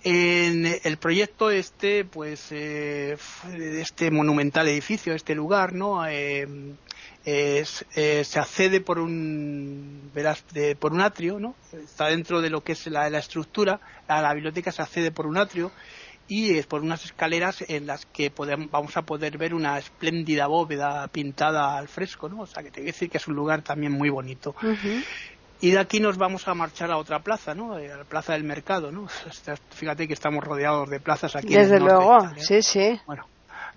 En 0.04 0.68
el 0.84 0.98
proyecto 0.98 1.50
este, 1.50 2.06
pues, 2.06 2.52
este 2.52 4.12
monumental 4.12 4.68
edificio, 4.68 5.16
este 5.16 5.34
lugar, 5.34 5.74
¿no? 5.74 6.06
Eh, 7.30 7.66
se 7.66 8.40
accede 8.40 8.80
por 8.80 9.00
un 9.00 10.10
por 10.80 10.94
un 10.94 11.02
atrio, 11.02 11.42
¿no? 11.42 11.56
Está 11.74 12.08
dentro 12.08 12.40
de 12.40 12.50
lo 12.50 12.62
que 12.62 12.72
es 12.72 12.88
la, 12.88 13.06
estructura, 13.10 13.82
a 14.08 14.22
la 14.22 14.34
biblioteca 14.34 14.72
se 14.72 14.82
accede 14.82 15.12
por 15.12 15.28
un 15.28 15.36
atrio 15.36 15.74
y 16.30 16.58
es 16.58 16.66
por 16.68 16.82
unas 16.82 17.04
escaleras 17.04 17.66
en 17.68 17.86
las 17.86 18.06
que 18.06 18.32
podemos, 18.32 18.72
vamos 18.72 18.96
a 18.96 19.02
poder 19.02 19.38
ver 19.38 19.54
una 19.54 19.78
espléndida 19.78 20.48
bóveda 20.48 21.06
pintada 21.10 21.78
al 21.78 21.90
fresco, 21.90 22.30
¿no? 22.30 22.44
O 22.44 22.48
sea, 22.48 22.64
que 22.64 22.72
te 22.72 22.80
voy 22.80 22.88
a 22.88 22.94
decir 22.94 23.10
que 23.10 23.18
es 23.18 23.28
un 23.28 23.36
lugar 23.36 23.62
también 23.62 23.92
muy 23.92 24.10
bonito. 24.10 24.56
Y 25.60 25.72
de 25.72 25.80
aquí 25.80 26.00
nos 26.00 26.18
vamos 26.18 26.48
a 26.48 26.54
marchar 26.54 26.92
a 26.92 26.98
otra 26.98 27.20
plaza, 27.20 27.54
¿no? 27.54 27.78
Eh, 27.78 27.92
a 27.92 27.98
la 27.98 28.04
plaza 28.06 28.34
del 28.34 28.46
mercado, 28.46 28.90
¿no? 28.90 29.08
Fíjate 29.72 30.08
que 30.08 30.14
estamos 30.14 30.42
rodeados 30.46 30.90
de 30.90 31.02
plazas 31.02 31.36
aquí. 31.36 31.54
Desde 31.54 31.82
luego, 31.82 32.20
sí, 32.38 32.62
sí. 32.62 32.98
Bueno, 33.06 33.28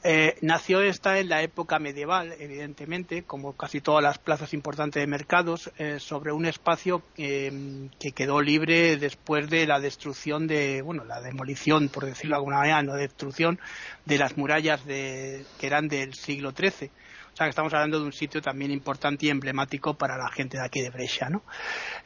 eh, 0.02 0.36
nació 0.40 0.80
esta 0.80 1.18
en 1.18 1.28
la 1.28 1.42
época 1.42 1.78
medieval, 1.78 2.34
evidentemente, 2.38 3.22
como 3.24 3.54
casi 3.54 3.80
todas 3.80 4.02
las 4.02 4.18
plazas 4.18 4.54
importantes 4.54 5.02
de 5.02 5.06
mercados, 5.06 5.70
eh, 5.78 5.98
sobre 6.00 6.32
un 6.32 6.46
espacio 6.46 7.02
que 7.14 8.12
quedó 8.14 8.40
libre 8.40 8.96
después 8.96 9.50
de 9.50 9.66
la 9.66 9.80
destrucción 9.80 10.46
de, 10.46 10.82
bueno, 10.82 11.04
la 11.04 11.20
demolición, 11.20 11.88
por 11.88 12.06
decirlo 12.06 12.36
de 12.36 12.38
alguna 12.38 12.58
manera, 12.58 12.82
no 12.82 12.94
destrucción 12.94 13.60
de 14.06 14.18
las 14.18 14.36
murallas 14.36 14.84
de, 14.86 15.44
que 15.58 15.66
eran 15.66 15.88
del 15.88 16.14
siglo 16.14 16.52
XIII 16.52 16.90
o 17.32 17.36
sea 17.36 17.46
que 17.46 17.50
estamos 17.50 17.72
hablando 17.72 18.00
de 18.00 18.06
un 18.06 18.12
sitio 18.12 18.42
también 18.42 18.70
importante 18.70 19.26
y 19.26 19.30
emblemático 19.30 19.94
para 19.94 20.16
la 20.16 20.28
gente 20.30 20.58
de 20.58 20.64
aquí 20.64 20.80
de 20.80 20.90
Brescia, 20.90 21.28
¿no? 21.28 21.42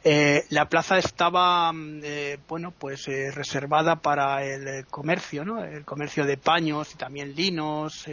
Eh, 0.03 0.45
la 0.49 0.69
plaza 0.69 0.97
estaba, 0.97 1.71
mm, 1.73 2.01
eh, 2.03 2.39
bueno, 2.47 2.71
pues 2.77 3.07
eh, 3.07 3.31
reservada 3.31 3.95
para 3.95 4.43
el 4.45 4.85
comercio, 4.85 5.43
¿no? 5.43 5.63
El 5.63 5.83
comercio 5.83 6.25
de 6.25 6.37
paños 6.37 6.93
y 6.93 6.97
también 6.97 7.35
linos. 7.35 8.05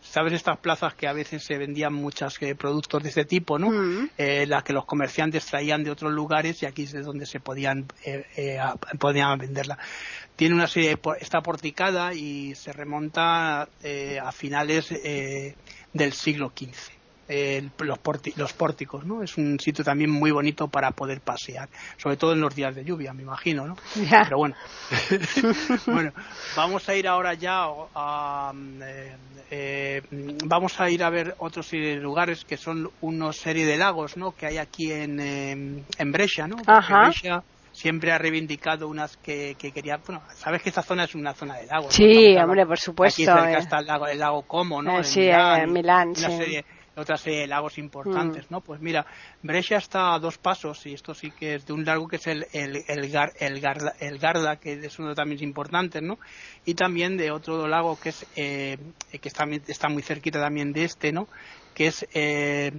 ¿Sabes 0.00 0.32
estas 0.32 0.58
plazas 0.58 0.94
que 0.94 1.08
a 1.08 1.12
veces 1.12 1.44
se 1.44 1.58
vendían 1.58 1.92
muchos 1.92 2.38
productos 2.58 3.02
de 3.02 3.08
este 3.08 3.24
tipo, 3.24 3.58
¿no? 3.58 3.70
Mm. 3.70 4.10
las 4.46 4.62
que 4.62 4.72
los 4.72 4.84
comerciantes 4.84 5.46
traían 5.46 5.82
de 5.82 5.90
otros 5.90 6.12
lugares 6.12 6.62
y 6.62 6.66
aquí 6.66 6.84
es 6.84 7.04
donde 7.04 7.26
se 7.26 7.40
podían, 7.40 7.86
podían 8.98 9.38
venderla 9.38 9.78
tiene 10.36 10.56
una 10.56 10.66
serie 10.66 10.98
está 11.20 11.42
porticada 11.42 12.12
y 12.12 12.56
se 12.56 12.72
remonta 12.72 13.62
a 13.62 14.32
finales 14.32 14.92
del 15.94 16.12
siglo 16.12 16.52
XV. 16.54 16.92
los, 17.78 17.98
los, 18.36 18.52
pórticos, 18.52 19.06
¿no? 19.06 19.22
Es 19.22 19.38
un 19.38 19.58
sitio 19.58 19.82
también 19.82 20.10
muy 20.10 20.30
bonito 20.30 20.68
para 20.68 20.90
poder 20.90 21.22
pasear, 21.22 21.70
sobre 21.96 22.18
todo 22.18 22.34
en 22.34 22.40
los 22.40 22.54
días 22.54 22.74
de 22.74 22.84
lluvia, 22.84 23.14
me 23.14 23.22
imagino, 23.22 23.66
¿no? 23.66 23.76
Pero 23.94 24.36
bueno, 24.36 24.54
bueno, 25.86 26.12
vamos 26.54 26.86
a 26.88 26.94
ir 26.94 27.08
ahora 27.08 27.32
ya 27.32 27.64
a, 27.94 28.52
eh, 28.82 29.16
eh, 29.50 30.02
vamos 30.44 30.78
a 30.80 30.90
ir 30.90 31.02
a 31.02 31.08
ver 31.08 31.34
otros 31.38 31.72
lugares 31.72 32.44
que 32.44 32.58
son 32.58 32.90
una 33.00 33.32
serie 33.32 33.64
de 33.64 33.78
lagos, 33.78 34.18
¿no? 34.18 34.32
Que 34.32 34.46
hay 34.46 34.58
aquí 34.58 34.92
en, 34.92 35.18
en 35.18 36.12
Brescia, 36.12 36.46
¿no? 36.46 36.56
Brescia 36.56 37.42
siempre 37.74 38.12
ha 38.12 38.18
reivindicado 38.18 38.88
unas 38.88 39.16
que, 39.18 39.56
que, 39.58 39.72
quería. 39.72 39.98
Bueno, 39.98 40.22
sabes 40.34 40.62
que 40.62 40.68
esta 40.70 40.82
zona 40.82 41.04
es 41.04 41.14
una 41.14 41.34
zona 41.34 41.56
de 41.56 41.66
lagos. 41.66 41.92
Sí, 41.92 42.36
hombre, 42.36 42.64
por 42.64 42.78
supuesto. 42.78 43.22
Aquí 43.22 43.24
cerca 43.24 43.58
eh. 43.58 43.62
está 43.62 43.78
el 43.80 43.86
lago, 43.86 44.06
el 44.06 44.18
lago 44.18 44.42
Como, 44.42 44.80
¿no? 44.80 45.00
Eh, 45.00 45.04
sí, 45.04 45.28
en 45.28 45.72
Milán, 45.72 46.14
sí. 46.14 46.24
Serie, 46.24 46.64
otra 46.96 47.16
serie 47.16 47.40
de 47.40 47.46
lagos 47.48 47.76
importantes, 47.78 48.44
mm. 48.44 48.54
¿no? 48.54 48.60
Pues 48.60 48.80
mira, 48.80 49.04
Brescia 49.42 49.78
está 49.78 50.14
a 50.14 50.18
dos 50.20 50.38
pasos 50.38 50.86
y 50.86 50.94
esto 50.94 51.14
sí 51.14 51.32
que 51.32 51.56
es 51.56 51.66
de 51.66 51.72
un 51.72 51.84
lago 51.84 52.06
que 52.06 52.16
es 52.16 52.26
el, 52.28 52.46
el, 52.52 52.76
el, 52.86 53.04
el, 53.38 53.60
Garda, 53.60 53.94
el 53.98 54.18
Garda, 54.18 54.56
que 54.56 54.74
es 54.74 54.98
uno 55.00 55.14
también 55.14 55.42
importante, 55.42 56.00
¿no? 56.00 56.18
Y 56.64 56.74
también 56.74 57.16
de 57.16 57.32
otro 57.32 57.66
lago 57.66 57.98
que 57.98 58.10
es 58.10 58.24
eh, 58.36 58.78
que 59.10 59.28
está, 59.28 59.44
está 59.66 59.88
muy 59.88 60.02
cerquita 60.02 60.40
también 60.40 60.72
de 60.72 60.84
este, 60.84 61.12
¿no? 61.12 61.26
Que 61.74 61.88
es 61.88 62.06
eh, 62.14 62.70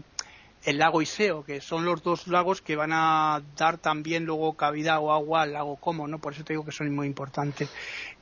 el 0.66 0.80
lago 0.80 1.02
Iseo, 1.02 1.44
que 1.44 1.62
son 1.62 1.86
los 1.86 2.02
dos 2.02 2.28
lagos 2.28 2.62
que 2.62 2.76
van 2.76 2.92
a 2.92 3.42
dar 3.56 3.78
también 3.78 4.26
luego 4.26 4.54
cabida 4.54 5.00
o 5.00 5.12
agua 5.12 5.44
al 5.44 5.54
lago 5.54 5.76
Como, 5.76 6.08
¿no? 6.08 6.20
Por 6.20 6.34
eso 6.34 6.44
te 6.44 6.54
digo 6.54 6.66
que 6.66 6.72
son 6.72 6.94
muy 6.94 7.06
importantes. 7.06 7.70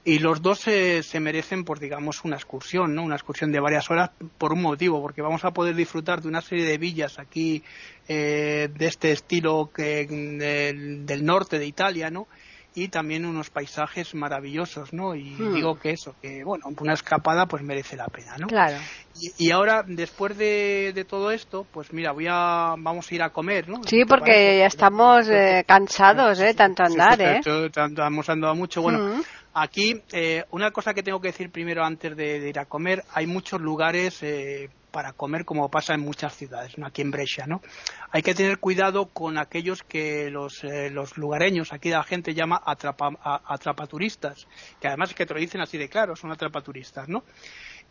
Y 0.04 0.20
los 0.20 0.42
dos 0.42 0.60
se, 0.60 1.20
merecen, 1.22 1.64
por 1.64 1.80
digamos, 1.80 2.26
una 2.26 2.36
excursión, 2.36 2.94
¿no? 2.94 3.04
Una 3.04 3.16
excursión 3.16 3.54
de 3.54 3.62
varias 3.62 3.90
horas 3.90 4.12
por 4.38 4.52
un 4.52 4.62
motivo, 4.62 5.02
porque 5.02 5.22
vamos 5.22 5.46
a 5.46 5.52
poder 5.52 5.76
disfrutar 5.76 6.22
de 6.22 6.28
una 6.28 6.42
serie 6.42 6.66
de 6.66 6.78
villas 6.78 7.20
aquí 7.20 7.64
eh, 8.10 8.70
de 8.78 8.88
este 8.88 9.14
estilo 9.14 9.72
que, 9.74 10.06
del, 10.06 11.26
norte 11.26 11.58
de 11.58 11.66
Italia, 11.66 12.10
¿no? 12.10 12.28
Y 12.76 12.88
también 12.88 13.26
unos 13.26 13.50
paisajes 13.50 14.16
maravillosos, 14.16 14.94
¿no? 14.94 15.16
Y 15.16 15.36
Hmm. 15.38 15.54
digo 15.54 15.76
que 15.78 15.92
eso, 15.92 16.16
que 16.22 16.44
bueno, 16.44 16.66
una 16.80 16.94
escapada 16.94 17.46
pues 17.46 17.62
merece 17.64 17.96
la 17.96 18.08
pena, 18.08 18.36
¿no? 18.38 18.48
Claro. 18.48 18.78
Y, 19.16 19.48
y 19.48 19.52
ahora, 19.52 19.84
después 19.88 20.36
de, 20.38 20.92
de 20.94 21.06
todo 21.06 21.32
esto, 21.32 21.68
pues 21.72 21.94
mira, 21.94 22.12
voy 22.12 22.26
a, 22.30 22.74
vamos 22.78 23.12
a 23.12 23.16
ir 23.16 23.22
a 23.22 23.30
comer, 23.30 23.70
¿no? 23.70 23.84
Sí, 23.84 24.00
¿Te 24.00 24.06
porque 24.08 24.22
parece? 24.22 24.58
ya 24.60 24.66
estamos 24.66 25.30
eh, 25.30 25.64
cansados, 25.68 26.40
¿eh? 26.40 26.54
Tanto 26.56 26.84
Sí, 26.84 26.94
andar, 26.94 27.16
sí, 27.18 27.24
¿eh? 27.24 27.34
tanto- 27.44 27.70
tanto 27.72 28.04
hemos 28.04 28.30
andado 28.30 28.56
mucho. 28.56 28.82
Bueno, 28.82 29.00
Mm. 29.00 29.22
aquí 29.54 30.02
eh, 30.12 30.44
una 30.52 30.72
cosa 30.72 30.94
que 30.96 31.04
tengo 31.04 31.22
que 31.22 31.28
decir 31.28 31.52
primero 31.52 31.84
antes 31.86 32.16
de, 32.18 32.40
de 32.40 32.50
ir 32.50 32.58
a 32.60 32.66
comer, 32.66 33.04
hay 33.14 33.28
muchos 33.28 33.62
lugares 33.62 34.18
eh, 34.24 34.68
para 34.94 35.12
comer 35.14 35.44
como 35.44 35.70
pasa 35.70 35.96
en 35.96 36.02
muchas 36.02 36.36
ciudades, 36.38 36.78
¿no? 36.78 36.86
aquí 36.86 37.02
en 37.02 37.10
Brescia, 37.10 37.48
¿no? 37.48 37.62
Hay 38.12 38.22
que 38.22 38.36
tener 38.36 38.60
cuidado 38.60 39.08
con 39.08 39.40
aquellos 39.40 39.82
que 39.82 40.30
los, 40.30 40.64
eh, 40.64 40.92
los 40.92 41.18
lugareños, 41.18 41.74
aquí 41.74 41.90
la 41.90 42.04
gente 42.04 42.36
llama 42.36 42.62
atrapa, 42.64 43.10
a- 43.24 43.42
atrapaturistas, 43.46 44.48
que 44.80 44.88
además 44.88 45.10
es 45.10 45.16
que 45.16 45.26
te 45.26 45.34
lo 45.34 45.40
dicen 45.40 45.62
así 45.62 45.80
de 45.80 45.90
claro, 45.90 46.16
son 46.16 46.32
atrapaturistas, 46.32 47.10
¿no? 47.10 47.24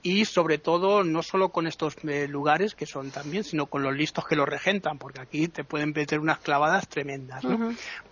y 0.05 0.25
sobre 0.25 0.59
todo 0.59 1.05
no 1.05 1.23
solo 1.23 1.51
con 1.51 1.69
estos 1.69 1.95
eh, 2.05 2.27
lugares 2.27 2.75
que 2.75 2.87
son 2.87 3.13
también, 3.13 3.45
sino 3.45 3.67
con 3.67 3.85
los 3.85 3.95
listos 3.95 4.27
que 4.27 4.35
los 4.35 4.49
regentan, 4.49 4.99
porque 4.99 5.21
aquí 5.21 5.47
te 5.47 5.63
pueden 5.63 5.93
meter 5.93 6.19
unas 6.19 6.39
clavadas 6.39 6.89
tremendas. 6.89 7.45
¿no? 7.45 7.57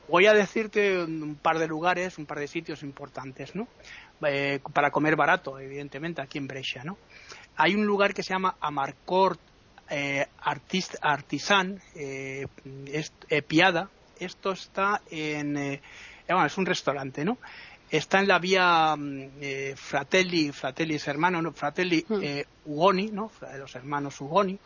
Voy 0.09 0.27
a 0.27 0.33
decirte 0.33 1.03
un 1.03 1.21
un 1.31 1.35
par 1.37 1.59
de 1.59 1.67
lugares, 1.67 2.19
un 2.19 2.27
par 2.27 2.39
de 2.39 2.47
sitios 2.49 2.83
importantes, 2.83 3.55
¿no? 3.55 3.67
Eh, 4.27 4.61
para 4.75 4.91
comer 4.91 5.17
barato, 5.17 5.59
evidentemente, 5.59 6.21
aquí 6.21 6.39
en 6.39 6.47
Brescia, 6.47 6.85
¿no? 6.85 6.97
Hay 7.57 7.75
un 7.75 7.85
lugar 7.87 8.15
que 8.15 8.23
se 8.23 8.33
llama 8.33 8.57
Amarcord 8.61 9.39
eh, 9.91 10.27
Artist, 10.43 10.95
Artisan, 11.03 11.81
eh, 11.95 12.47
es, 12.87 13.13
eh, 13.29 13.43
Piada. 13.43 13.91
Esto 14.19 14.53
está 14.53 15.01
en, 15.11 15.57
eh, 15.57 15.81
bueno, 16.29 16.47
es 16.47 16.57
un 16.59 16.67
restaurante, 16.67 17.25
¿no? 17.25 17.39
Está 17.91 18.21
en 18.21 18.29
la 18.29 18.39
vía 18.39 18.95
mm, 18.97 19.23
eh, 19.41 19.75
Fratelli, 19.77 20.53
Fratelli 20.53 20.95
es 20.95 21.09
hermano, 21.09 21.43
¿no? 21.43 21.53
Fratelli 21.53 22.05
Mm. 22.09 22.19
eh, 22.23 22.45
Ugoni, 22.67 23.07
¿no? 23.09 23.33
Los 23.59 23.75
hermanos 23.75 24.21
Ugoni 24.21 24.59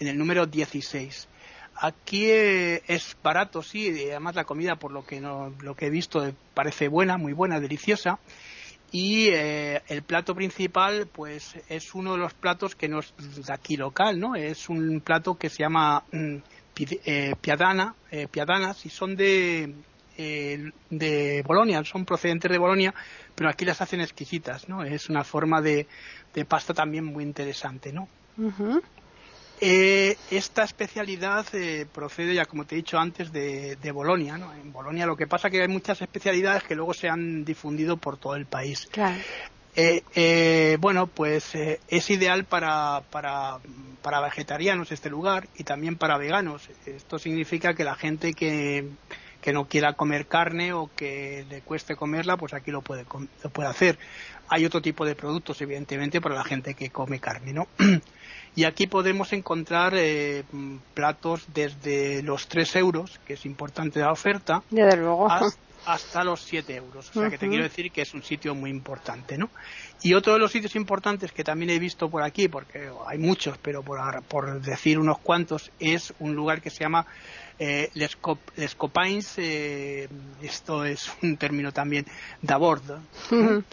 en 0.00 0.06
el 0.08 0.16
número 0.16 0.46
16. 0.46 1.28
Aquí 1.74 2.24
eh, 2.30 2.82
es 2.86 3.16
barato, 3.22 3.62
sí, 3.62 3.90
y 3.90 4.10
además 4.10 4.34
la 4.36 4.44
comida, 4.44 4.76
por 4.76 4.92
lo 4.92 5.04
que, 5.04 5.20
no, 5.20 5.52
lo 5.60 5.74
que 5.74 5.86
he 5.86 5.90
visto, 5.90 6.24
eh, 6.26 6.34
parece 6.54 6.88
buena, 6.88 7.18
muy 7.18 7.32
buena, 7.34 7.60
deliciosa. 7.60 8.18
Y 8.92 9.28
eh, 9.28 9.80
el 9.88 10.02
plato 10.02 10.34
principal, 10.34 11.08
pues 11.10 11.56
es 11.68 11.94
uno 11.94 12.12
de 12.12 12.18
los 12.18 12.34
platos 12.34 12.74
que 12.74 12.88
no 12.88 13.00
es 13.00 13.14
de 13.16 13.52
aquí 13.52 13.76
local, 13.76 14.20
¿no? 14.20 14.36
Es 14.36 14.68
un 14.68 15.00
plato 15.00 15.34
que 15.34 15.48
se 15.48 15.62
llama 15.62 16.04
mm, 16.12 16.36
eh, 17.06 17.34
piadana, 17.40 17.94
eh, 18.10 18.26
piadanas, 18.30 18.84
y 18.84 18.90
son 18.90 19.16
de, 19.16 19.74
eh, 20.18 20.70
de 20.90 21.42
Bolonia, 21.46 21.82
son 21.84 22.04
procedentes 22.04 22.50
de 22.50 22.58
Bolonia, 22.58 22.94
pero 23.34 23.48
aquí 23.48 23.64
las 23.64 23.80
hacen 23.80 24.02
exquisitas, 24.02 24.68
¿no? 24.68 24.84
Es 24.84 25.08
una 25.08 25.24
forma 25.24 25.62
de, 25.62 25.86
de 26.34 26.44
pasta 26.44 26.74
también 26.74 27.04
muy 27.04 27.24
interesante, 27.24 27.92
¿no? 27.92 28.08
Ujú. 28.36 28.82
Eh, 29.64 30.16
esta 30.32 30.64
especialidad 30.64 31.46
eh, 31.52 31.86
procede, 31.92 32.34
ya 32.34 32.46
como 32.46 32.64
te 32.64 32.74
he 32.74 32.78
dicho 32.78 32.98
antes, 32.98 33.30
de, 33.30 33.76
de 33.76 33.92
Bolonia. 33.92 34.36
¿no? 34.36 34.52
En 34.54 34.72
Bolonia 34.72 35.06
lo 35.06 35.16
que 35.16 35.28
pasa 35.28 35.46
es 35.46 35.52
que 35.52 35.62
hay 35.62 35.68
muchas 35.68 36.02
especialidades 36.02 36.64
que 36.64 36.74
luego 36.74 36.92
se 36.92 37.08
han 37.08 37.44
difundido 37.44 37.96
por 37.96 38.16
todo 38.16 38.34
el 38.34 38.46
país. 38.46 38.88
Claro. 38.90 39.22
Eh, 39.74 40.02
eh, 40.14 40.76
bueno, 40.80 41.06
pues 41.06 41.54
eh, 41.54 41.80
es 41.88 42.10
ideal 42.10 42.44
para, 42.44 43.02
para, 43.10 43.58
para 44.02 44.20
vegetarianos 44.20 44.92
este 44.92 45.08
lugar 45.08 45.48
y 45.56 45.64
también 45.64 45.96
para 45.96 46.18
veganos. 46.18 46.68
Esto 46.84 47.18
significa 47.18 47.74
que 47.74 47.84
la 47.84 47.94
gente 47.94 48.34
que, 48.34 48.88
que 49.42 49.52
no 49.52 49.66
quiera 49.66 49.92
comer 49.92 50.26
carne 50.26 50.72
o 50.72 50.88
que 50.96 51.44
le 51.50 51.60
cueste 51.60 51.96
comerla, 51.96 52.36
pues 52.38 52.54
aquí 52.54 52.70
lo 52.70 52.80
puede, 52.80 53.04
lo 53.42 53.50
puede 53.50 53.68
hacer. 53.68 53.98
Hay 54.48 54.64
otro 54.64 54.80
tipo 54.80 55.04
de 55.04 55.14
productos, 55.14 55.60
evidentemente, 55.60 56.20
para 56.20 56.36
la 56.36 56.44
gente 56.44 56.74
que 56.74 56.88
come 56.90 57.18
carne, 57.20 57.52
¿no? 57.52 57.66
Y 58.54 58.64
aquí 58.64 58.86
podemos 58.86 59.32
encontrar 59.32 59.94
eh, 59.96 60.44
platos 60.92 61.44
desde 61.54 62.22
los 62.22 62.48
3 62.48 62.76
euros, 62.76 63.18
que 63.26 63.32
es 63.32 63.46
importante 63.46 63.98
la 64.00 64.12
oferta, 64.12 64.62
Desde 64.68 64.98
luego. 64.98 65.30
has- 65.30 65.58
hasta 65.86 66.22
los 66.22 66.42
7 66.42 66.76
euros. 66.76 67.08
O 67.10 67.12
sea 67.20 67.30
que 67.30 67.38
te 67.38 67.48
quiero 67.48 67.64
decir 67.64 67.90
que 67.90 68.02
es 68.02 68.12
un 68.14 68.22
sitio 68.22 68.54
muy 68.54 68.68
importante, 68.70 69.38
¿no? 69.38 69.48
Y 70.02 70.12
otro 70.14 70.34
de 70.34 70.38
los 70.38 70.52
sitios 70.52 70.76
importantes 70.76 71.32
que 71.32 71.42
también 71.44 71.70
he 71.70 71.78
visto 71.78 72.10
por 72.10 72.22
aquí, 72.22 72.46
porque 72.48 72.90
hay 73.08 73.16
muchos, 73.18 73.56
pero 73.58 73.82
por, 73.82 73.98
por 74.24 74.60
decir 74.60 74.98
unos 74.98 75.18
cuantos, 75.18 75.72
es 75.80 76.12
un 76.18 76.34
lugar 76.34 76.60
que 76.60 76.68
se 76.70 76.84
llama 76.84 77.06
eh, 77.58 77.88
Les, 77.94 78.16
Cop- 78.20 78.50
Les 78.56 78.74
Copains, 78.74 79.34
eh, 79.38 80.08
esto 80.40 80.84
es 80.84 81.10
un 81.22 81.36
término 81.36 81.72
también, 81.72 82.04
d'abord. 82.40 82.82
Ujú. 83.30 83.64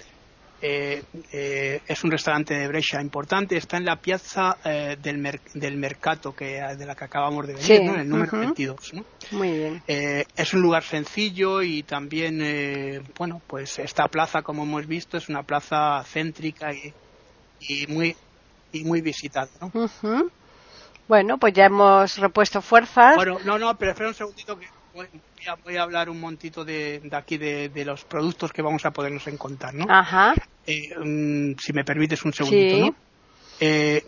Eh, 0.62 1.02
eh, 1.32 1.80
es 1.88 2.04
un 2.04 2.12
restaurante 2.12 2.54
de 2.54 2.68
Brescia 2.68 3.02
importante, 3.02 3.56
está 3.56 3.78
en 3.78 3.86
la 3.86 3.96
piazza 3.96 4.58
eh, 4.66 4.98
del, 5.00 5.18
mer- 5.18 5.40
del 5.54 5.78
Mercato, 5.78 6.34
que, 6.34 6.60
de 6.78 6.86
la 6.86 6.96
que 6.96 7.06
acabamos 7.06 7.48
de 7.48 7.54
venir, 7.54 7.66
Sí, 7.66 7.84
¿no? 7.86 7.94
en 7.94 8.00
el 8.02 8.10
número 8.10 8.32
ujú. 8.34 8.40
22. 8.42 8.78
¿no? 8.92 9.06
Muy 9.32 9.52
bien. 9.58 9.82
Eh, 9.88 10.26
es 10.36 10.54
un 10.54 10.62
lugar 10.62 10.84
sencillo 10.84 11.62
y 11.62 11.84
también, 11.84 13.04
bueno, 13.18 13.42
pues 13.48 13.80
esta 13.80 14.10
plaza, 14.10 14.42
como 14.42 14.64
hemos 14.64 14.86
visto, 14.86 15.16
es 15.18 15.30
una 15.30 15.44
plaza 15.44 16.04
céntrica 16.04 16.74
y, 16.74 16.94
y 17.62 17.88
muy 17.88 18.16
y 18.74 18.84
muy 18.84 19.00
visitada. 19.02 19.50
¿no? 19.62 19.72
Bueno, 21.10 21.40
pues 21.40 21.54
ya 21.54 21.66
hemos 21.66 22.18
repuesto 22.20 22.62
fuerzas. 22.62 23.16
Bueno, 23.16 23.40
no, 23.44 23.58
no, 23.58 23.76
pero 23.78 23.92
espera 23.92 24.10
un 24.10 24.16
segundito 24.16 24.60
que 24.60 24.68
voy, 24.94 25.08
a, 25.48 25.56
voy 25.56 25.76
a 25.76 25.82
hablar 25.82 26.08
un 26.08 26.20
montito 26.20 26.64
de, 26.64 27.00
de 27.04 27.18
aquí 27.18 27.38
de, 27.40 27.70
de 27.70 27.84
los 27.84 28.06
productos 28.06 28.54
que 28.54 28.62
vamos 28.62 28.86
a 28.86 28.92
podernos 28.92 29.26
encontrar, 29.26 29.74
¿no? 29.74 29.86
Ajá. 29.90 30.36
Eh, 30.68 30.96
mm, 31.04 31.58
si 31.60 31.74
me 31.74 31.84
permites 31.84 32.24
un 32.24 32.32
segundito, 32.32 32.76
Sí. 32.76 32.82
¿no? 32.82 32.96
Eh, 33.60 34.06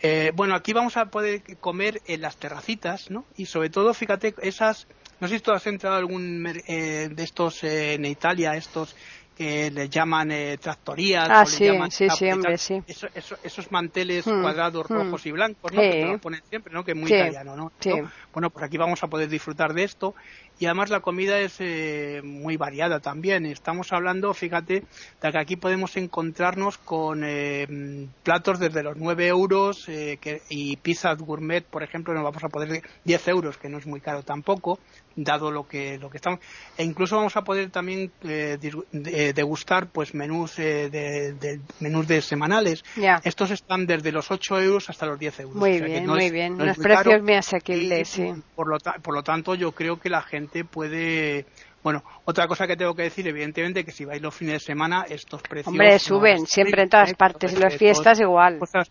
eh, 0.00 0.32
bueno, 0.34 0.54
aquí 0.54 0.72
vamos 0.72 0.96
a 0.96 1.04
poder 1.10 1.42
comer 1.58 2.00
en 2.06 2.22
las 2.22 2.38
terracitas, 2.38 3.10
¿no? 3.10 3.26
Y 3.36 3.44
sobre 3.44 3.68
todo, 3.68 3.92
fíjate, 3.92 4.34
esas, 4.40 4.86
no 5.20 5.28
sé 5.28 5.36
si 5.36 5.42
tú 5.42 5.52
has 5.52 5.66
entrado 5.66 5.96
a 5.96 5.98
algún 5.98 6.46
eh, 6.66 7.10
de 7.12 7.22
estos 7.22 7.62
eh, 7.64 7.92
en 7.94 8.06
Italia, 8.06 8.56
estos 8.56 8.96
que 9.36 9.70
les 9.70 9.88
llaman 9.88 10.30
eh, 10.32 10.58
tractorías. 10.60 11.28
Ah, 11.30 11.42
o 11.42 11.46
sí, 11.46 11.64
llaman 11.64 11.90
sí, 11.90 12.08
sí, 12.10 12.30
hombre, 12.30 12.58
sí. 12.58 12.82
Eso- 12.86 13.08
eso- 13.14 13.36
esos 13.42 13.70
manteles 13.72 14.26
Hmm, 14.26 14.42
cuadrados 14.42 14.88
hmm. 14.90 14.94
rojos 14.94 15.24
y 15.26 15.30
blancos, 15.32 15.72
¿no? 15.72 15.80
Sí. 15.80 15.88
Que 15.90 16.00
te 16.00 16.06
los 16.06 16.20
ponen 16.20 16.42
siempre, 16.48 16.72
¿no? 16.74 16.84
Que 16.84 16.92
es 16.92 16.96
muy 16.96 17.08
Sí, 17.08 17.14
italiano, 17.14 17.56
¿no? 17.56 17.72
sí. 17.80 17.88
¿No? 17.90 18.10
Bueno, 18.34 18.50
pues 18.50 18.64
aquí 18.66 18.76
vamos 18.76 19.02
a 19.02 19.06
poder 19.08 19.28
disfrutar 19.28 19.72
de 19.74 19.84
esto 19.84 20.14
y 20.58 20.66
además 20.66 20.90
la 20.90 21.00
comida 21.00 21.38
es 21.40 21.56
eh, 21.58 22.20
muy 22.22 22.56
variada 22.58 23.00
también. 23.00 23.46
Estamos 23.46 23.92
hablando, 23.94 24.34
fíjate, 24.34 24.84
de 25.22 25.32
que 25.32 25.38
aquí 25.38 25.56
podemos 25.56 25.96
encontrarnos 25.96 26.76
con 26.76 27.22
eh, 27.24 28.06
platos 28.22 28.58
desde 28.58 28.82
los 28.82 28.96
9 28.98 29.26
euros 29.26 29.88
eh, 29.88 30.18
que- 30.20 30.42
y 30.50 30.76
pizzas 30.76 31.16
gourmet, 31.18 31.64
por 31.64 31.82
ejemplo, 31.82 32.12
nos 32.12 32.24
vamos 32.24 32.44
a 32.44 32.48
poder 32.50 32.82
10 33.04 33.28
euros, 33.28 33.56
que 33.56 33.70
no 33.70 33.78
es 33.78 33.86
muy 33.86 34.00
caro 34.02 34.22
tampoco, 34.22 34.78
dado 35.16 35.50
lo 35.50 35.66
que 35.66 35.98
lo 35.98 36.08
que 36.10 36.16
estamos. 36.18 36.40
E 36.78 36.84
incluso 36.84 37.16
vamos 37.16 37.36
a 37.36 37.42
poder 37.42 37.70
también 37.70 38.10
eh, 38.22 38.58
de- 38.60 39.32
degustar 39.32 39.88
pues 39.88 40.14
menús 40.14 40.58
eh, 40.58 40.88
de, 40.90 41.32
de- 41.34 41.60
menús 41.80 42.06
de 42.06 42.22
semanales. 42.22 42.82
Estos 43.24 43.50
están 43.50 43.86
desde 43.86 44.12
los 44.12 44.30
8 44.30 44.60
euros 44.62 44.88
hasta 44.88 45.06
los 45.06 45.18
10 45.18 45.40
euros. 45.40 45.56
Muy 45.56 45.70
O 45.70 45.78
sea 45.78 45.86
que 45.86 45.92
bien, 45.92 46.06
no 46.06 46.14
muy 46.14 46.24
es- 46.26 46.32
bien. 46.32 46.56
no 46.56 46.64
Los 46.64 46.78
muy 46.78 46.84
precios 46.84 47.04
caro. 47.12 47.22
muy 47.24 47.34
asequibles, 47.34 48.08
sí. 48.08 48.32
Por 48.54 48.68
lo, 48.68 48.78
ta- 48.78 48.96
por 49.02 49.14
lo 49.14 49.22
tanto, 49.22 49.54
yo 49.54 49.72
creo 49.72 49.98
que 49.98 50.08
la 50.10 50.22
gente 50.22 50.64
puede. 50.64 51.44
Bueno, 51.82 52.04
otra 52.26 52.46
cosa 52.46 52.66
que 52.66 52.76
tengo 52.76 52.94
que 52.94 53.04
decir, 53.04 53.26
evidentemente, 53.26 53.84
que 53.86 53.90
si 53.90 54.04
vais 54.04 54.20
los 54.20 54.34
fines 54.34 54.54
de 54.54 54.60
semana, 54.60 55.06
estos 55.08 55.40
precios. 55.40 55.68
Hombre, 55.68 55.98
suben, 55.98 56.46
siempre 56.46 56.82
en 56.82 56.90
todas 56.90 57.10
¿eh? 57.12 57.14
partes. 57.16 57.52
Y 57.52 57.54
Entonces, 57.54 57.60
las 57.60 57.74
eh, 57.74 57.78
fiestas 57.78 58.20
igual. 58.20 58.58
cosas, 58.58 58.90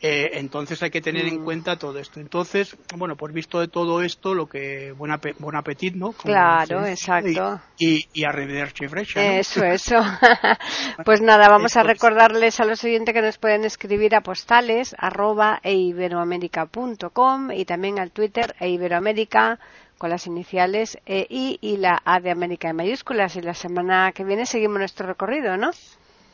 eh, 0.00 0.30
entonces 0.34 0.82
hay 0.82 0.90
que 0.90 1.00
tener 1.00 1.26
en 1.26 1.40
Mm. 1.40 1.44
cuenta 1.44 1.76
todo 1.76 1.98
esto. 1.98 2.20
Entonces, 2.20 2.76
bueno, 2.96 3.16
pues 3.16 3.32
visto 3.34 3.58
de 3.60 3.68
todo 3.68 4.02
esto, 4.02 4.34
lo 4.34 4.46
que 4.48 4.92
buen, 4.92 5.10
ape- 5.12 5.34
buen 5.38 5.56
apetito, 5.56 5.96
¿no? 5.98 6.12
Como 6.12 6.22
Claro, 6.32 6.84
exacto. 6.86 7.60
Y, 7.78 7.96
y, 7.96 8.04
y 8.12 8.24
arrivederci 8.24 8.86
Brescia, 8.86 9.22
¿no? 9.24 9.32
Eso, 9.38 9.64
eso. 9.64 9.96
pues 11.04 11.20
nada, 11.20 11.48
vamos 11.48 11.76
a 11.76 11.82
recordarles 11.82 12.60
a 12.60 12.64
los 12.64 12.82
oyentes 12.84 13.12
que 13.14 13.22
nos 13.22 13.38
pueden 13.38 13.64
escribir 13.64 14.14
a 14.14 14.20
postales 14.20 14.94
arroba 14.98 15.60
eiberoamerica.com 15.62 17.50
y 17.52 17.64
también 17.64 17.98
al 17.98 18.10
Twitter 18.12 18.54
eiberoamerica 18.60 19.58
con 19.98 20.10
las 20.10 20.26
iniciales 20.28 20.96
EI 21.06 21.58
y 21.60 21.76
la 21.78 22.00
A 22.04 22.20
de 22.20 22.30
América 22.30 22.68
en 22.70 22.76
mayúsculas. 22.76 23.34
Y 23.36 23.42
la 23.42 23.54
semana 23.54 24.12
que 24.12 24.22
viene 24.24 24.46
seguimos 24.46 24.78
nuestro 24.78 25.06
recorrido, 25.08 25.56
¿no? 25.56 25.70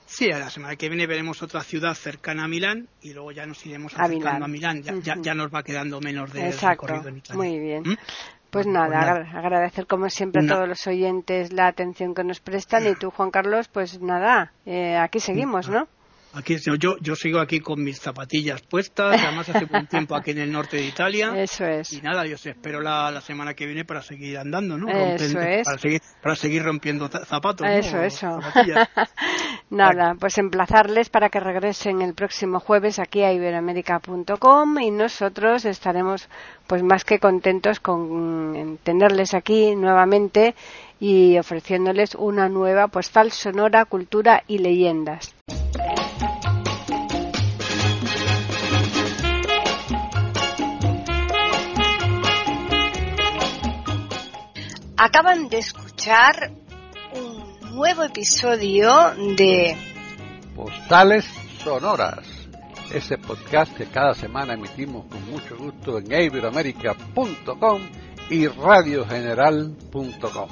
Sí, 0.06 0.30
a 0.30 0.38
la 0.38 0.50
semana 0.50 0.76
que 0.76 0.88
viene 0.88 1.06
veremos 1.06 1.42
otra 1.42 1.62
ciudad 1.62 1.94
cercana 1.94 2.44
a 2.44 2.48
Milán 2.48 2.88
y 3.02 3.12
luego 3.14 3.32
ya 3.32 3.46
nos 3.46 3.64
iremos 3.66 3.94
A 3.98 4.04
acercando 4.04 4.46
Milán. 4.48 4.76
a 4.78 4.82
Milán. 4.82 5.22
Ya, 5.22 5.34
nos 5.34 5.52
va 5.52 5.62
quedando 5.62 6.00
menos 6.00 6.32
de 6.32 6.46
Exacto. 6.48 6.86
recorrido 6.86 7.08
en 7.08 7.16
Italia. 7.18 7.36
Muy 7.36 7.58
bien. 7.58 7.82
¿Mm? 7.84 7.96
Pues 8.50 8.66
nada, 8.68 8.86
pues 8.86 9.26
agra- 9.26 9.38
agradecer 9.40 9.86
como 9.88 10.08
siempre 10.10 10.44
a 10.44 10.46
todos 10.46 10.68
los 10.68 10.86
oyentes 10.86 11.52
la 11.52 11.66
atención 11.66 12.14
que 12.14 12.22
nos 12.22 12.38
prestan 12.40 12.86
y 12.86 12.94
tú, 12.94 13.10
Juan 13.10 13.30
Carlos, 13.32 13.66
pues 13.68 14.00
nada, 14.00 14.52
eh, 14.64 14.96
aquí 14.96 15.18
seguimos, 15.18 15.68
¿no? 15.68 15.88
Aquí 16.36 16.56
yo, 16.58 16.96
yo 17.00 17.14
sigo 17.14 17.38
aquí 17.38 17.60
con 17.60 17.82
mis 17.82 18.00
zapatillas 18.00 18.60
puestas, 18.62 19.22
además 19.22 19.48
hace 19.48 19.66
un 19.70 19.86
tiempo 19.86 20.16
aquí 20.16 20.32
en 20.32 20.38
el 20.38 20.50
norte 20.50 20.78
de 20.78 20.86
Italia. 20.86 21.32
Eso 21.36 21.64
es. 21.64 21.92
Y 21.92 22.00
nada, 22.00 22.26
yo 22.26 22.34
espero 22.34 22.80
la, 22.80 23.10
la 23.12 23.20
semana 23.20 23.54
que 23.54 23.66
viene 23.66 23.84
para 23.84 24.02
seguir 24.02 24.38
andando, 24.38 24.76
¿no? 24.76 24.88
Eso 24.88 25.40
es. 25.40 25.64
Para 25.64 25.78
seguir, 25.78 26.00
para 26.20 26.34
seguir 26.34 26.64
rompiendo 26.64 27.08
zapatos. 27.08 27.66
Eso, 27.70 28.02
eso. 28.02 28.40
nada, 29.70 30.16
pues 30.18 30.36
emplazarles 30.38 31.08
para 31.08 31.28
que 31.28 31.38
regresen 31.38 32.02
el 32.02 32.14
próximo 32.14 32.58
jueves 32.58 32.98
aquí 32.98 33.22
a 33.22 33.32
iberoamérica.com 33.32 34.80
y 34.80 34.90
nosotros 34.90 35.64
estaremos 35.64 36.28
pues 36.66 36.82
más 36.82 37.04
que 37.04 37.18
contentos 37.20 37.78
con 37.78 38.78
tenerles 38.82 39.34
aquí 39.34 39.76
nuevamente 39.76 40.54
y 40.98 41.38
ofreciéndoles 41.38 42.14
una 42.14 42.48
nueva 42.48 42.88
postal 42.88 43.30
sonora, 43.30 43.84
cultura 43.84 44.42
y 44.48 44.58
leyendas. 44.58 45.34
Acaban 55.06 55.50
de 55.50 55.58
escuchar 55.58 56.50
un 57.12 57.76
nuevo 57.76 58.04
episodio 58.04 59.10
de 59.36 59.76
Postales 60.56 61.26
Sonoras, 61.62 62.26
ese 62.90 63.18
podcast 63.18 63.76
que 63.76 63.84
cada 63.84 64.14
semana 64.14 64.54
emitimos 64.54 65.04
con 65.04 65.30
mucho 65.30 65.58
gusto 65.58 65.98
en 65.98 66.10
iberoamerica.com 66.10 67.82
y 68.30 68.46
radiogeneral.com. 68.46 70.48